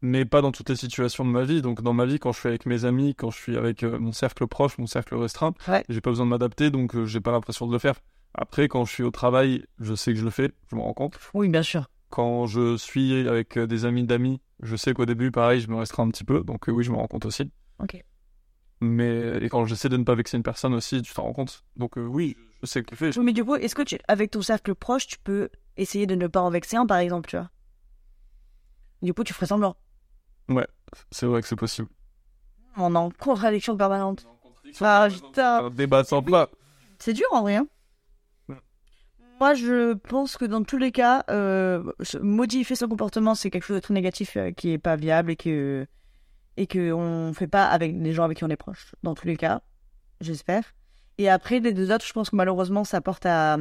mais 0.00 0.24
pas 0.24 0.40
dans 0.40 0.52
toutes 0.52 0.68
les 0.68 0.76
situations 0.76 1.24
de 1.24 1.30
ma 1.30 1.42
vie. 1.44 1.62
Donc, 1.62 1.82
dans 1.82 1.92
ma 1.92 2.06
vie, 2.06 2.18
quand 2.18 2.32
je 2.32 2.38
suis 2.40 2.48
avec 2.48 2.66
mes 2.66 2.84
amis, 2.84 3.14
quand 3.14 3.30
je 3.30 3.36
suis 3.38 3.56
avec 3.56 3.82
euh, 3.82 3.98
mon 3.98 4.12
cercle 4.12 4.46
proche, 4.46 4.78
mon 4.78 4.86
cercle 4.86 5.14
restreint, 5.16 5.54
Ouais. 5.68 5.84
j'ai 5.88 6.00
pas 6.00 6.10
besoin 6.10 6.26
de 6.26 6.30
m'adapter, 6.30 6.70
donc 6.70 6.94
euh, 6.94 7.06
j'ai 7.06 7.20
pas 7.20 7.32
l'impression 7.32 7.66
de 7.66 7.72
le 7.72 7.78
faire. 7.78 7.96
Après, 8.34 8.68
quand 8.68 8.84
je 8.84 8.92
suis 8.92 9.02
au 9.02 9.10
travail, 9.10 9.64
je 9.78 9.94
sais 9.94 10.12
que 10.12 10.18
je 10.18 10.24
le 10.24 10.30
fais, 10.30 10.50
je 10.70 10.76
m'en 10.76 10.84
rends 10.84 10.94
compte. 10.94 11.18
Oui, 11.34 11.48
bien 11.48 11.62
sûr. 11.62 11.88
Quand 12.14 12.46
je 12.46 12.76
suis 12.76 13.26
avec 13.26 13.56
euh, 13.56 13.66
des 13.66 13.86
amis 13.86 14.04
d'amis, 14.04 14.40
je 14.62 14.76
sais 14.76 14.94
qu'au 14.94 15.04
début, 15.04 15.32
pareil, 15.32 15.60
je 15.60 15.68
me 15.68 15.74
restreins 15.74 16.04
un 16.04 16.10
petit 16.10 16.22
peu, 16.22 16.44
donc 16.44 16.68
euh, 16.68 16.72
oui, 16.72 16.84
je 16.84 16.92
me 16.92 16.96
rends 16.96 17.08
compte 17.08 17.26
aussi. 17.26 17.50
Ok. 17.80 18.00
Mais 18.80 19.38
et 19.42 19.48
quand 19.48 19.64
j'essaie 19.64 19.88
de 19.88 19.96
ne 19.96 20.04
pas 20.04 20.14
vexer 20.14 20.36
une 20.36 20.44
personne 20.44 20.74
aussi, 20.74 21.02
tu 21.02 21.12
t'en 21.12 21.24
rends 21.24 21.32
compte. 21.32 21.64
Donc 21.74 21.98
euh, 21.98 22.06
oui, 22.06 22.36
je 22.62 22.66
sais 22.66 22.84
que 22.84 22.92
le 22.92 22.96
fais. 22.96 23.18
Oui, 23.18 23.24
mais 23.24 23.32
du 23.32 23.44
coup, 23.44 23.56
est-ce 23.56 23.74
que 23.74 23.82
tu, 23.82 23.98
avec 24.06 24.30
ton 24.30 24.42
cercle 24.42 24.76
proche, 24.76 25.08
tu 25.08 25.18
peux 25.18 25.48
essayer 25.76 26.06
de 26.06 26.14
ne 26.14 26.28
pas 26.28 26.40
en 26.40 26.50
vexer 26.50 26.76
un, 26.76 26.86
par 26.86 26.98
exemple, 26.98 27.28
tu 27.28 27.36
vois? 27.36 27.50
Du 29.02 29.12
coup, 29.12 29.24
tu 29.24 29.32
ferais 29.32 29.46
semblant. 29.46 29.74
C'est 31.10 31.26
vrai 31.26 31.42
que 31.42 31.48
c'est 31.48 31.56
possible. 31.56 31.88
On 32.76 32.94
est 32.94 32.98
en 32.98 33.10
contradiction 33.10 33.76
permanente. 33.76 34.24
Ah, 34.80 35.08
putain. 35.10 35.64
Un 35.64 35.70
débat 35.70 36.04
sans 36.04 36.22
plat. 36.22 36.48
C'est 37.00 37.12
dur 37.12 37.26
en 37.32 37.42
vrai. 37.42 37.56
hein. 37.56 37.66
Moi, 39.40 39.54
je 39.54 39.94
pense 39.94 40.36
que 40.36 40.44
dans 40.44 40.62
tous 40.62 40.78
les 40.78 40.92
cas, 40.92 41.24
euh, 41.30 41.82
modifier 42.20 42.76
son 42.76 42.88
comportement, 42.88 43.34
c'est 43.34 43.50
quelque 43.50 43.64
chose 43.64 43.76
de 43.76 43.80
très 43.80 43.94
négatif 43.94 44.36
euh, 44.36 44.52
qui 44.52 44.70
est 44.70 44.78
pas 44.78 44.96
viable 44.96 45.32
et 45.32 45.36
que 45.36 45.86
et 46.56 46.66
que 46.68 46.92
on 46.92 47.32
fait 47.32 47.48
pas 47.48 47.66
avec 47.66 47.92
les 47.98 48.12
gens 48.12 48.22
avec 48.24 48.38
qui 48.38 48.44
on 48.44 48.50
est 48.50 48.56
proche. 48.56 48.94
Dans 49.02 49.14
tous 49.14 49.26
les 49.26 49.36
cas, 49.36 49.62
j'espère. 50.20 50.62
Et 51.18 51.28
après, 51.28 51.58
les 51.60 51.72
deux 51.72 51.92
autres, 51.92 52.06
je 52.06 52.12
pense 52.12 52.30
que 52.30 52.36
malheureusement, 52.36 52.84
ça 52.84 53.00
porte 53.00 53.26
à 53.26 53.56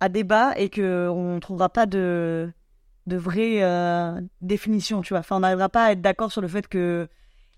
à 0.00 0.08
débat 0.08 0.56
et 0.56 0.68
que 0.70 1.08
on 1.08 1.38
trouvera 1.40 1.68
pas 1.68 1.86
de 1.86 2.50
de 3.06 3.16
vraie 3.16 3.62
euh, 3.62 4.20
définition, 4.40 5.02
tu 5.02 5.14
vois. 5.14 5.20
Enfin, 5.20 5.36
on 5.36 5.40
n'arrivera 5.40 5.68
pas 5.68 5.84
à 5.86 5.92
être 5.92 6.02
d'accord 6.02 6.32
sur 6.32 6.42
le 6.42 6.48
fait 6.48 6.68
que 6.68 7.08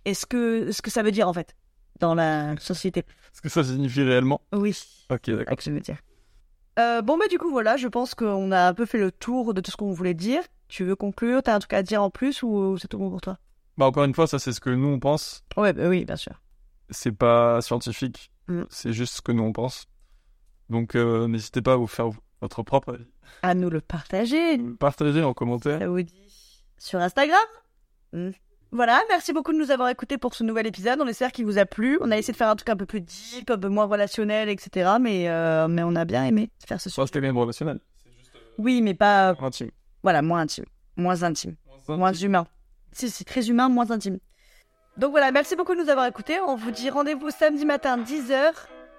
est-ce 0.05 0.27
que 0.27 0.71
ce 0.71 0.83
que 0.83 0.91
ça 0.91 1.03
veut 1.03 1.13
dire 1.13 1.29
en 1.29 1.33
fait 1.33 1.57
dans 1.99 2.15
la 2.15 2.57
société. 2.59 3.01
Est-ce 3.01 3.43
que 3.43 3.49
ça 3.49 3.63
signifie 3.63 4.03
réellement? 4.03 4.41
Oui. 4.53 4.77
Ok, 5.11 5.31
d'accord. 5.31 5.57
Ce 5.61 5.71
métier. 5.71 5.95
Euh, 6.79 7.03
bon, 7.03 7.19
bah, 7.19 7.27
du 7.29 7.39
coup, 7.39 7.51
voilà, 7.51 7.77
je 7.77 7.89
pense 7.89 8.15
qu'on 8.15 8.53
a 8.53 8.69
un 8.69 8.75
peu 8.75 8.87
fait 8.87 8.99
le 8.99 9.11
tour 9.13 9.53
de 9.55 9.61
tout 9.61 9.71
ce 9.71 9.77
qu'on 9.77 9.93
voulait 9.93 10.15
dire. 10.15 10.43
Tu 10.69 10.85
veux 10.85 10.97
conclure? 10.97 11.43
T'as 11.43 11.55
un 11.55 11.59
truc 11.59 11.73
à 11.73 11.83
dire 11.83 12.03
en 12.03 12.11
plus 12.11 12.43
ou 12.43 12.79
c'est 12.79 12.89
tout 12.89 12.99
bon 12.99 13.11
pour 13.11 13.21
toi? 13.21 13.39
Bah 13.77 13.87
encore 13.87 14.05
une 14.05 14.15
fois, 14.15 14.27
ça 14.27 14.39
c'est 14.39 14.53
ce 14.53 14.61
que 14.61 14.71
nous 14.71 14.89
on 14.89 15.01
pense. 15.01 15.43
Ouais, 15.57 15.73
bah 15.73 15.89
oui, 15.89 16.05
bien 16.05 16.17
sûr. 16.17 16.41
C'est 16.91 17.13
pas 17.13 17.61
scientifique. 17.61 18.31
Mm. 18.47 18.63
C'est 18.69 18.93
juste 18.93 19.15
ce 19.15 19.23
que 19.23 19.33
nous 19.33 19.43
on 19.43 19.53
pense. 19.53 19.87
Donc 20.69 20.95
euh, 20.95 21.27
n'hésitez 21.27 21.63
pas 21.63 21.73
à 21.73 21.77
vous 21.77 21.87
faire 21.87 22.11
votre 22.41 22.63
propre 22.63 22.95
avis. 22.95 23.07
À 23.43 23.55
nous 23.55 23.71
le 23.71 23.81
partager, 23.81 24.59
Partagez 24.79 25.23
en 25.23 25.35
commentaire. 25.35 25.79
ça 25.81 25.89
vous 25.89 26.03
dit 26.03 26.63
sur 26.79 27.01
Instagram? 27.01 27.39
Mm. 28.13 28.31
Voilà, 28.73 29.01
merci 29.09 29.33
beaucoup 29.33 29.53
de 29.53 29.59
nous 29.59 29.73
avoir 29.73 29.89
écoutés 29.89 30.17
pour 30.17 30.35
ce 30.35 30.45
nouvel 30.45 30.67
épisode. 30.67 31.01
On 31.01 31.07
espère 31.09 31.33
qu'il 31.33 31.45
vous 31.45 31.59
a 31.59 31.67
plu. 31.67 31.99
On 32.01 32.11
a 32.13 32.17
essayé 32.17 32.33
de 32.33 32.37
faire 32.37 32.49
un 32.49 32.55
truc 32.55 32.69
un 32.69 32.77
peu 32.77 32.87
plus 32.87 33.01
deep, 33.01 33.51
un 33.51 33.59
peu 33.59 33.69
moins 33.69 33.87
relationnel, 33.87 34.49
etc. 34.49 34.93
Mais, 35.01 35.29
euh, 35.29 35.67
mais 35.67 35.83
on 35.83 35.97
a 35.97 36.05
bien 36.05 36.25
aimé 36.25 36.51
faire 36.67 36.81
ce 36.81 36.89
sujet. 36.89 37.05
c'était 37.07 37.21
bien 37.21 37.33
relationnel. 37.33 37.81
Oui, 38.59 38.81
mais 38.81 38.95
pas. 38.95 39.35
Intime. 39.41 39.71
Voilà, 40.03 40.23
moins 40.23 40.41
intime. 40.41 40.67
Moins 40.97 41.23
intime. 41.25 41.57
moins 41.89 42.13
humain. 42.13 42.47
Si, 42.93 43.11
c'est 43.11 43.25
très 43.25 43.49
humain, 43.49 43.69
moins 43.69 43.91
intime. 43.91 44.19
Donc 44.97 45.11
voilà, 45.11 45.33
merci 45.33 45.57
beaucoup 45.57 45.75
de 45.75 45.81
nous 45.81 45.89
avoir 45.89 46.07
écoutés. 46.07 46.39
On 46.41 46.55
vous 46.55 46.71
dit 46.71 46.91
rendez-vous 46.91 47.31
samedi 47.31 47.65
matin 47.65 47.99
10h 47.99 48.53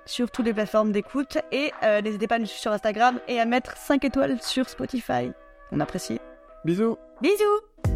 sur 0.05 0.31
toutes 0.31 0.45
les 0.45 0.53
plateformes 0.53 0.91
d'écoute. 0.91 1.37
Et 1.51 1.71
euh, 1.83 2.01
n'hésitez 2.01 2.27
pas 2.27 2.35
à 2.35 2.39
nous 2.39 2.45
suivre 2.45 2.61
sur 2.61 2.71
Instagram 2.71 3.19
et 3.27 3.39
à 3.39 3.45
mettre 3.45 3.77
5 3.77 4.03
étoiles 4.03 4.41
sur 4.41 4.67
Spotify. 4.67 5.31
On 5.71 5.79
apprécie. 5.79 6.19
Bisous. 6.65 6.97
Bisous 7.21 7.90